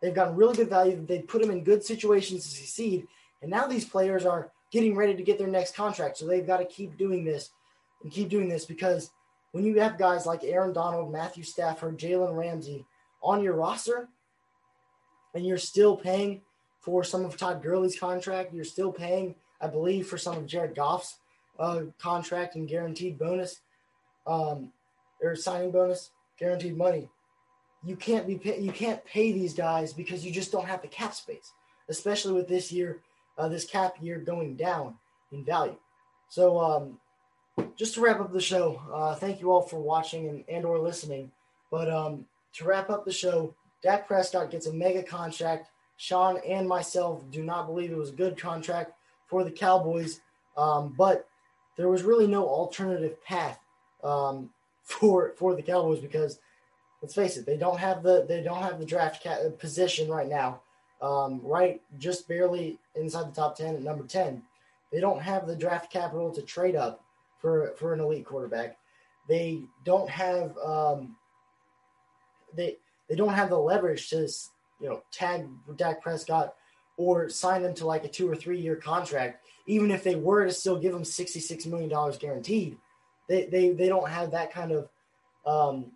They've 0.00 0.14
gotten 0.14 0.36
really 0.36 0.56
good 0.56 0.68
value. 0.68 1.04
They 1.04 1.20
put 1.20 1.40
them 1.40 1.50
in 1.50 1.64
good 1.64 1.84
situations 1.84 2.44
to 2.44 2.50
succeed. 2.50 3.06
And 3.42 3.50
now 3.50 3.66
these 3.66 3.84
players 3.84 4.24
are 4.26 4.50
getting 4.70 4.94
ready 4.94 5.14
to 5.14 5.22
get 5.22 5.38
their 5.38 5.48
next 5.48 5.74
contract. 5.74 6.18
So 6.18 6.26
they've 6.26 6.46
got 6.46 6.58
to 6.58 6.64
keep 6.64 6.96
doing 6.96 7.24
this 7.24 7.50
and 8.02 8.12
keep 8.12 8.28
doing 8.28 8.48
this 8.48 8.64
because 8.64 9.10
when 9.52 9.64
you 9.64 9.80
have 9.80 9.98
guys 9.98 10.26
like 10.26 10.44
Aaron 10.44 10.72
Donald, 10.72 11.12
Matthew 11.12 11.42
Stafford, 11.42 11.98
Jalen 11.98 12.36
Ramsey 12.36 12.84
on 13.22 13.42
your 13.42 13.54
roster, 13.54 14.08
and 15.34 15.46
you're 15.46 15.58
still 15.58 15.96
paying 15.96 16.42
for 16.80 17.02
some 17.02 17.24
of 17.24 17.36
Todd 17.36 17.62
Gurley's 17.62 17.98
contract, 17.98 18.54
you're 18.54 18.64
still 18.64 18.92
paying, 18.92 19.34
I 19.60 19.66
believe, 19.66 20.06
for 20.06 20.18
some 20.18 20.36
of 20.36 20.46
Jared 20.46 20.74
Goff's 20.74 21.16
uh, 21.58 21.82
contract 21.98 22.54
and 22.56 22.68
guaranteed 22.68 23.18
bonus, 23.18 23.60
um, 24.26 24.72
or 25.22 25.34
signing 25.34 25.70
bonus, 25.70 26.10
guaranteed 26.38 26.76
money. 26.76 27.08
You 27.84 27.96
can't 27.96 28.26
be 28.26 28.36
pay, 28.36 28.60
you 28.60 28.72
can't 28.72 29.04
pay 29.04 29.32
these 29.32 29.54
guys 29.54 29.92
because 29.92 30.24
you 30.24 30.32
just 30.32 30.52
don't 30.52 30.66
have 30.66 30.82
the 30.82 30.88
cap 30.88 31.14
space, 31.14 31.52
especially 31.88 32.32
with 32.32 32.48
this 32.48 32.72
year, 32.72 33.00
uh, 33.36 33.48
this 33.48 33.64
cap 33.64 33.94
year 34.00 34.18
going 34.18 34.56
down 34.56 34.94
in 35.32 35.44
value. 35.44 35.76
So 36.28 36.58
um, 36.60 36.98
just 37.76 37.94
to 37.94 38.00
wrap 38.00 38.20
up 38.20 38.32
the 38.32 38.40
show, 38.40 38.82
uh, 38.92 39.14
thank 39.14 39.40
you 39.40 39.52
all 39.52 39.62
for 39.62 39.80
watching 39.80 40.28
and, 40.28 40.44
and 40.48 40.64
or 40.64 40.78
listening. 40.78 41.30
But 41.70 41.90
um, 41.90 42.26
to 42.54 42.64
wrap 42.64 42.90
up 42.90 43.04
the 43.04 43.12
show, 43.12 43.54
Dak 43.82 44.06
Prescott 44.06 44.50
gets 44.50 44.66
a 44.66 44.72
mega 44.72 45.02
contract. 45.02 45.68
Sean 45.96 46.38
and 46.46 46.68
myself 46.68 47.28
do 47.30 47.42
not 47.42 47.66
believe 47.66 47.90
it 47.90 47.96
was 47.96 48.10
a 48.10 48.14
good 48.14 48.36
contract 48.36 48.92
for 49.26 49.44
the 49.44 49.50
Cowboys, 49.50 50.20
um, 50.56 50.94
but 50.96 51.28
there 51.78 51.88
was 51.88 52.02
really 52.02 52.26
no 52.26 52.46
alternative 52.46 53.24
path 53.24 53.58
um, 54.04 54.50
for 54.82 55.32
for 55.38 55.54
the 55.54 55.62
Cowboys 55.62 56.00
because 56.00 56.38
let's 57.00 57.14
face 57.14 57.38
it, 57.38 57.46
they 57.46 57.56
don't 57.56 57.78
have 57.78 58.02
the 58.02 58.26
they 58.28 58.42
don't 58.42 58.62
have 58.62 58.78
the 58.78 58.84
draft 58.84 59.22
ca- 59.22 59.48
position 59.58 60.10
right 60.10 60.28
now, 60.28 60.60
um, 61.00 61.40
right 61.42 61.80
just 61.98 62.28
barely 62.28 62.78
inside 62.94 63.28
the 63.28 63.34
top 63.34 63.56
ten 63.56 63.76
at 63.76 63.82
number 63.82 64.04
ten. 64.04 64.42
They 64.92 65.00
don't 65.00 65.20
have 65.22 65.46
the 65.46 65.56
draft 65.56 65.90
capital 65.92 66.30
to 66.32 66.42
trade 66.42 66.76
up 66.76 67.04
for 67.38 67.74
for 67.78 67.94
an 67.94 68.00
elite 68.00 68.26
quarterback. 68.26 68.76
They 69.28 69.62
don't 69.84 70.10
have 70.10 70.56
um, 70.58 71.16
they 72.54 72.76
they 73.08 73.14
don't 73.14 73.34
have 73.34 73.50
the 73.50 73.58
leverage 73.58 74.10
to 74.10 74.28
you 74.80 74.88
know 74.88 75.02
tag 75.12 75.46
Dak 75.76 76.02
Prescott 76.02 76.54
or 76.98 77.30
sign 77.30 77.62
them 77.62 77.72
to 77.72 77.86
like 77.86 78.04
a 78.04 78.08
two 78.08 78.28
or 78.28 78.36
three 78.36 78.60
year 78.60 78.76
contract. 78.76 79.46
Even 79.66 79.90
if 79.90 80.02
they 80.02 80.16
were 80.16 80.44
to 80.44 80.52
still 80.52 80.78
give 80.78 80.92
them 80.92 81.04
sixty 81.04 81.40
six 81.40 81.64
million 81.64 81.88
dollars 81.88 82.18
guaranteed, 82.18 82.76
they, 83.28 83.46
they 83.46 83.70
they 83.70 83.88
don't 83.88 84.08
have 84.08 84.32
that 84.32 84.52
kind 84.52 84.72
of 84.72 84.88
um, 85.46 85.92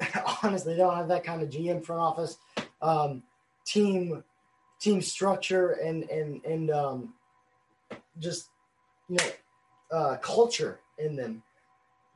honestly 0.42 0.72
they 0.72 0.78
don't 0.78 0.96
have 0.96 1.08
that 1.08 1.24
kind 1.24 1.42
of 1.42 1.50
GM 1.50 1.84
front 1.84 2.00
office 2.00 2.38
um, 2.80 3.22
team 3.66 4.24
team 4.80 5.02
structure 5.02 5.72
and 5.72 6.04
and 6.10 6.44
and 6.44 6.70
um, 6.70 7.14
just 8.18 8.48
you 9.08 9.16
know 9.16 9.98
uh, 9.98 10.16
culture 10.18 10.80
in 10.98 11.16
them. 11.16 11.42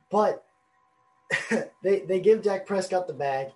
But 0.09 0.45
they 1.83 1.99
they 1.99 2.19
give 2.19 2.41
Dak 2.41 2.65
Prescott 2.65 3.07
the 3.07 3.13
bag. 3.13 3.49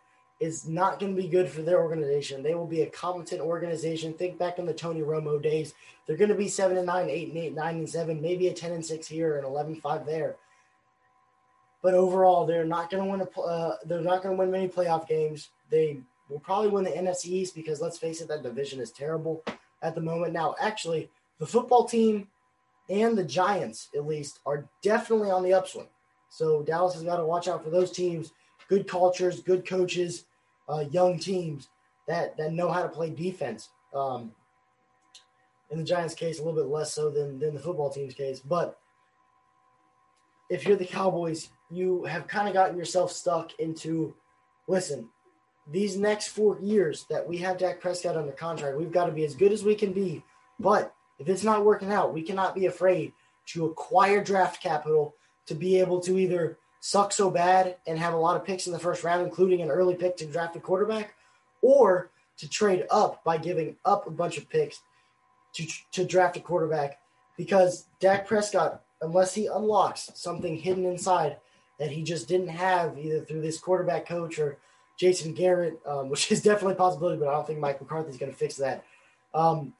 It's 0.43 0.67
not 0.67 0.99
going 0.99 1.15
to 1.15 1.21
be 1.21 1.29
good 1.29 1.49
for 1.49 1.61
their 1.61 1.81
organization. 1.81 2.43
They 2.43 2.53
will 2.53 2.67
be 2.67 2.81
a 2.81 2.89
competent 2.89 3.39
organization. 3.39 4.13
Think 4.13 4.37
back 4.37 4.59
in 4.59 4.65
the 4.65 4.73
Tony 4.73 4.99
Romo 4.99 5.41
days. 5.41 5.73
They're 6.05 6.17
going 6.17 6.31
to 6.31 6.35
be 6.35 6.49
seven 6.49 6.75
and 6.75 6.85
nine, 6.85 7.09
eight 7.09 7.29
and 7.29 7.37
eight, 7.37 7.55
nine 7.55 7.77
and 7.77 7.89
seven, 7.89 8.21
maybe 8.21 8.49
a 8.49 8.53
ten 8.53 8.73
and 8.73 8.85
six 8.85 9.07
here 9.07 9.37
and 9.37 9.45
11-5 9.47 10.05
there. 10.05 10.35
But 11.81 11.93
overall, 11.93 12.45
they're 12.45 12.65
not 12.65 12.89
going 12.89 13.05
to 13.05 13.09
win 13.09 13.21
a. 13.21 13.39
Uh, 13.39 13.77
they're 13.85 14.01
not 14.01 14.21
going 14.21 14.35
to 14.35 14.39
win 14.39 14.51
many 14.51 14.67
playoff 14.67 15.07
games. 15.07 15.47
They 15.69 15.99
will 16.27 16.39
probably 16.39 16.69
win 16.69 16.83
the 16.83 16.91
NFC 16.91 17.27
East 17.27 17.55
because 17.55 17.79
let's 17.79 17.97
face 17.97 18.19
it, 18.19 18.27
that 18.27 18.43
division 18.43 18.81
is 18.81 18.91
terrible 18.91 19.45
at 19.81 19.95
the 19.95 20.01
moment. 20.01 20.33
Now, 20.33 20.55
actually, 20.59 21.09
the 21.39 21.45
football 21.45 21.85
team 21.85 22.27
and 22.89 23.17
the 23.17 23.23
Giants, 23.23 23.87
at 23.95 24.05
least, 24.05 24.39
are 24.45 24.67
definitely 24.81 25.31
on 25.31 25.41
the 25.41 25.53
upswing. 25.53 25.87
So 26.29 26.63
Dallas 26.63 26.95
has 26.95 27.03
got 27.03 27.17
to 27.17 27.25
watch 27.25 27.47
out 27.47 27.63
for 27.63 27.69
those 27.69 27.91
teams. 27.91 28.33
Good 28.67 28.89
cultures, 28.89 29.41
good 29.41 29.65
coaches, 29.65 30.25
uh, 30.67 30.85
young 30.91 31.19
teams 31.19 31.69
that 32.07 32.37
that 32.37 32.53
know 32.53 32.71
how 32.71 32.83
to 32.83 32.89
play 32.89 33.09
defense. 33.09 33.69
Um, 33.93 34.31
in 35.69 35.79
the 35.79 35.83
Giants' 35.83 36.13
case, 36.13 36.39
a 36.39 36.43
little 36.43 36.61
bit 36.61 36.71
less 36.71 36.93
so 36.93 37.09
than 37.09 37.39
than 37.39 37.53
the 37.53 37.59
football 37.59 37.89
team's 37.89 38.13
case. 38.13 38.39
But 38.39 38.77
if 40.49 40.65
you're 40.65 40.77
the 40.77 40.85
Cowboys, 40.85 41.49
you 41.71 42.03
have 42.05 42.27
kind 42.27 42.47
of 42.47 42.53
gotten 42.53 42.77
yourself 42.77 43.11
stuck 43.11 43.51
into. 43.59 44.13
Listen, 44.67 45.09
these 45.69 45.97
next 45.97 46.29
four 46.29 46.57
years 46.59 47.05
that 47.09 47.27
we 47.27 47.37
have 47.37 47.57
Dak 47.57 47.81
Prescott 47.81 48.15
under 48.15 48.31
contract, 48.31 48.77
we've 48.77 48.91
got 48.91 49.07
to 49.07 49.11
be 49.11 49.25
as 49.25 49.35
good 49.35 49.51
as 49.51 49.63
we 49.63 49.75
can 49.75 49.93
be. 49.93 50.23
But 50.59 50.93
if 51.19 51.27
it's 51.27 51.43
not 51.43 51.65
working 51.65 51.91
out, 51.91 52.13
we 52.13 52.21
cannot 52.21 52.55
be 52.55 52.65
afraid 52.65 53.13
to 53.47 53.65
acquire 53.65 54.23
draft 54.23 54.61
capital 54.61 55.15
to 55.47 55.55
be 55.55 55.79
able 55.79 55.99
to 56.01 56.17
either 56.17 56.57
suck 56.85 57.13
so 57.13 57.31
bad 57.31 57.77
and 57.87 57.97
have 57.97 58.13
a 58.13 58.17
lot 58.17 58.35
of 58.35 58.43
picks 58.43 58.67
in 58.67 58.73
the 58.73 58.79
first 58.79 59.05
round, 59.05 59.23
including 59.23 59.61
an 59.61 59.71
early 59.71 59.95
pick 59.95 60.17
to 60.17 60.25
draft 60.25 60.53
a 60.57 60.59
quarterback, 60.59 61.15
or 61.61 62.11
to 62.35 62.49
trade 62.49 62.85
up 62.91 63.23
by 63.23 63.37
giving 63.37 63.77
up 63.85 64.05
a 64.05 64.11
bunch 64.11 64.37
of 64.37 64.49
picks 64.49 64.81
to, 65.53 65.65
to 65.93 66.03
draft 66.03 66.35
a 66.35 66.41
quarterback. 66.41 66.99
Because 67.37 67.85
Dak 68.01 68.27
Prescott, 68.27 68.81
unless 69.01 69.33
he 69.33 69.47
unlocks 69.47 70.11
something 70.15 70.57
hidden 70.57 70.85
inside 70.85 71.37
that 71.79 71.89
he 71.89 72.03
just 72.03 72.27
didn't 72.27 72.49
have 72.49 72.97
either 72.97 73.21
through 73.21 73.41
this 73.41 73.59
quarterback 73.59 74.05
coach 74.05 74.37
or 74.37 74.57
Jason 74.99 75.33
Garrett, 75.33 75.79
um, 75.85 76.09
which 76.09 76.33
is 76.33 76.41
definitely 76.41 76.73
a 76.73 76.75
possibility, 76.75 77.17
but 77.17 77.29
I 77.29 77.33
don't 77.33 77.47
think 77.47 77.59
Mike 77.59 77.79
McCarthy's 77.79 78.17
going 78.17 78.33
to 78.33 78.37
fix 78.37 78.57
that. 78.57 78.83
Um, 79.33 79.73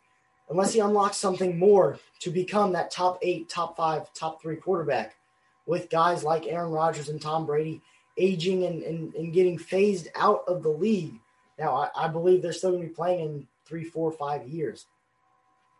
unless 0.49 0.71
he 0.71 0.79
unlocks 0.79 1.17
something 1.17 1.59
more 1.59 1.99
to 2.21 2.31
become 2.31 2.71
that 2.71 2.91
top 2.91 3.19
eight, 3.21 3.49
top 3.49 3.75
five, 3.75 4.13
top 4.13 4.41
three 4.41 4.55
quarterback 4.55 5.17
with 5.65 5.89
guys 5.89 6.23
like 6.23 6.47
Aaron 6.47 6.71
Rodgers 6.71 7.09
and 7.09 7.21
Tom 7.21 7.45
Brady 7.45 7.81
aging 8.17 8.65
and, 8.65 8.83
and, 8.83 9.13
and 9.15 9.33
getting 9.33 9.57
phased 9.57 10.07
out 10.15 10.43
of 10.47 10.63
the 10.63 10.69
league. 10.69 11.13
Now, 11.57 11.75
I, 11.75 12.05
I 12.05 12.07
believe 12.07 12.41
they're 12.41 12.53
still 12.53 12.71
going 12.71 12.83
to 12.83 12.89
be 12.89 12.93
playing 12.93 13.19
in 13.21 13.47
three, 13.65 13.83
four, 13.83 14.11
five 14.11 14.47
years. 14.47 14.85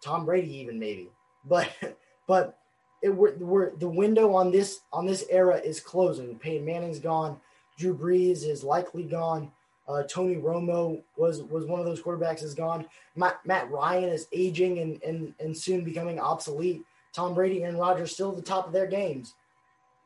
Tom 0.04 0.26
Brady, 0.26 0.56
even 0.58 0.80
maybe, 0.80 1.10
but 1.46 1.70
but 2.28 2.58
it 3.02 3.10
we're, 3.10 3.36
we're, 3.36 3.76
the 3.76 3.88
window 3.88 4.34
on 4.34 4.52
this 4.52 4.82
on 4.92 5.06
this 5.06 5.26
era 5.30 5.58
is 5.58 5.80
closing. 5.80 6.38
Peyton 6.40 6.66
Manning's 6.66 7.00
gone. 7.00 7.40
Drew 7.78 7.98
Brees 7.98 8.48
is 8.48 8.64
likely 8.64 9.04
gone. 9.04 9.52
Uh, 9.88 10.04
Tony 10.04 10.36
Romo 10.36 11.02
was 11.18 11.42
was 11.44 11.66
one 11.66 11.80
of 11.80 11.86
those 11.86 12.02
quarterbacks 12.02 12.44
is 12.44 12.54
gone. 12.54 12.86
Matt, 13.16 13.46
Matt 13.46 13.70
Ryan 13.70 14.10
is 14.10 14.28
aging 14.32 14.80
and, 14.80 15.02
and 15.04 15.34
and 15.40 15.56
soon 15.56 15.84
becoming 15.84 16.20
obsolete. 16.20 16.84
Tom 17.14 17.34
Brady 17.34 17.64
and 17.64 17.78
Rodgers 17.78 18.12
still 18.12 18.32
at 18.32 18.38
the 18.38 18.42
top 18.42 18.66
of 18.66 18.74
their 18.74 18.88
games, 18.88 19.36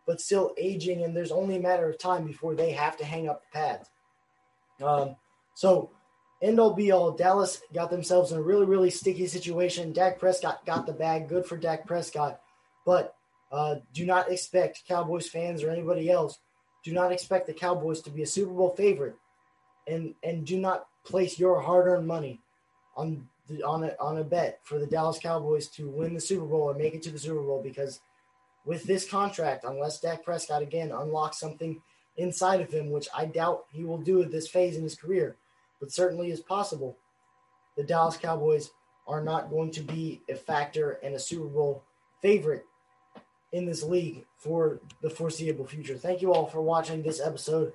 but 0.07 0.21
still 0.21 0.53
aging, 0.57 1.03
and 1.03 1.15
there's 1.15 1.31
only 1.31 1.57
a 1.57 1.61
matter 1.61 1.87
of 1.87 1.99
time 1.99 2.25
before 2.25 2.55
they 2.55 2.71
have 2.71 2.97
to 2.97 3.05
hang 3.05 3.29
up 3.29 3.41
the 3.41 3.59
pads. 3.59 3.89
Um, 4.81 5.15
so, 5.53 5.91
end 6.41 6.59
all 6.59 6.73
be 6.73 6.91
all, 6.91 7.11
Dallas 7.11 7.61
got 7.73 7.91
themselves 7.91 8.31
in 8.31 8.37
a 8.37 8.41
really 8.41 8.65
really 8.65 8.89
sticky 8.89 9.27
situation. 9.27 9.93
Dak 9.93 10.17
Prescott 10.17 10.65
got 10.65 10.87
the 10.87 10.93
bag, 10.93 11.27
good 11.27 11.45
for 11.45 11.57
Dak 11.57 11.85
Prescott, 11.85 12.39
but 12.85 13.13
uh, 13.51 13.75
do 13.93 14.05
not 14.05 14.31
expect 14.31 14.87
Cowboys 14.87 15.27
fans 15.27 15.61
or 15.61 15.69
anybody 15.69 16.09
else. 16.09 16.39
Do 16.83 16.93
not 16.93 17.11
expect 17.11 17.47
the 17.47 17.53
Cowboys 17.53 18.01
to 18.01 18.09
be 18.09 18.23
a 18.23 18.27
Super 18.27 18.53
Bowl 18.53 18.73
favorite 18.75 19.15
and 19.87 20.13
and 20.23 20.45
do 20.45 20.57
not 20.57 20.87
place 21.03 21.39
your 21.39 21.61
hard-earned 21.61 22.05
money 22.05 22.41
on 22.95 23.27
the, 23.47 23.63
on 23.63 23.83
a 23.83 23.95
on 23.99 24.17
a 24.17 24.23
bet 24.23 24.59
for 24.63 24.79
the 24.79 24.85
Dallas 24.85 25.19
Cowboys 25.19 25.67
to 25.69 25.87
win 25.89 26.13
the 26.13 26.21
Super 26.21 26.45
Bowl 26.45 26.63
or 26.63 26.73
make 26.73 26.93
it 26.93 27.01
to 27.03 27.11
the 27.11 27.19
Super 27.19 27.41
Bowl 27.41 27.61
because 27.63 27.99
with 28.67 28.83
this 28.83 29.09
contract, 29.09 29.63
unless 29.63 30.01
Dak 30.01 30.23
Prescott 30.23 30.61
again 30.61 30.91
unlocks 30.91 31.39
something 31.39 31.81
inside 32.17 32.59
of 32.59 32.71
him, 32.71 32.91
which 32.91 33.07
I 33.15 33.25
doubt 33.25 33.65
he 33.71 33.85
will 33.85 33.97
do 33.97 34.21
at 34.21 34.29
this 34.29 34.47
phase 34.47 34.75
in 34.75 34.83
his 34.83 34.95
career, 34.95 35.37
but 35.79 35.91
certainly 35.91 36.31
is 36.31 36.41
possible, 36.41 36.97
the 37.77 37.83
Dallas 37.83 38.17
Cowboys 38.17 38.71
are 39.07 39.23
not 39.23 39.49
going 39.49 39.71
to 39.71 39.81
be 39.81 40.21
a 40.29 40.35
factor 40.35 40.99
and 41.01 41.15
a 41.15 41.19
Super 41.19 41.47
Bowl 41.47 41.83
favorite 42.21 42.65
in 43.53 43.65
this 43.65 43.83
league 43.83 44.25
for 44.37 44.81
the 45.01 45.09
foreseeable 45.09 45.65
future. 45.65 45.95
Thank 45.95 46.21
you 46.21 46.33
all 46.33 46.47
for 46.47 46.61
watching 46.61 47.01
this 47.01 47.21
episode 47.21 47.71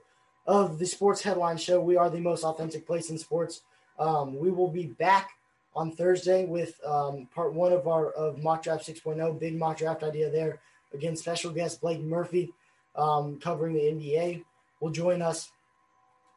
of 0.46 0.78
the 0.78 0.85
Sports 0.85 1.22
Headline 1.22 1.57
Show. 1.57 1.81
We 1.81 1.96
are 1.96 2.11
the 2.11 2.20
most 2.20 2.44
authentic 2.44 2.87
place 2.87 3.09
in 3.09 3.16
sports. 3.16 3.62
Um, 3.98 4.38
we 4.38 4.50
will 4.50 4.68
be 4.68 4.87
back 4.87 5.31
on 5.74 5.92
Thursday 5.92 6.44
with 6.44 6.78
um, 6.85 7.28
part 7.35 7.55
one 7.55 7.72
of 7.72 7.88
our 7.88 8.11
of 8.11 8.42
mock 8.42 8.62
draft 8.62 8.87
6.0, 8.87 9.40
big 9.40 9.57
mock 9.57 9.78
draft 9.78 10.02
idea 10.02 10.28
there. 10.28 10.61
Again, 10.94 11.16
special 11.16 11.50
guest 11.50 11.81
Blake 11.81 12.00
Murphy 12.00 12.52
um, 12.96 13.38
covering 13.40 13.74
the 13.74 13.81
NBA 13.81 14.44
will 14.81 14.90
join 14.90 15.22
us. 15.22 15.50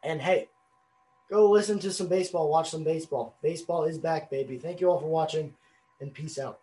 And 0.04 0.22
hey, 0.22 0.50
go 1.30 1.50
listen 1.50 1.80
to 1.80 1.92
some 1.92 2.08
baseball, 2.08 2.50
watch 2.50 2.70
some 2.70 2.84
baseball. 2.84 3.36
Baseball 3.42 3.86
is 3.86 3.98
back, 3.98 4.30
baby. 4.30 4.58
Thank 4.58 4.82
you 4.82 4.90
all 4.90 5.00
for 5.00 5.08
watching, 5.08 5.54
and 6.00 6.14
peace 6.14 6.38
out. 6.38 6.60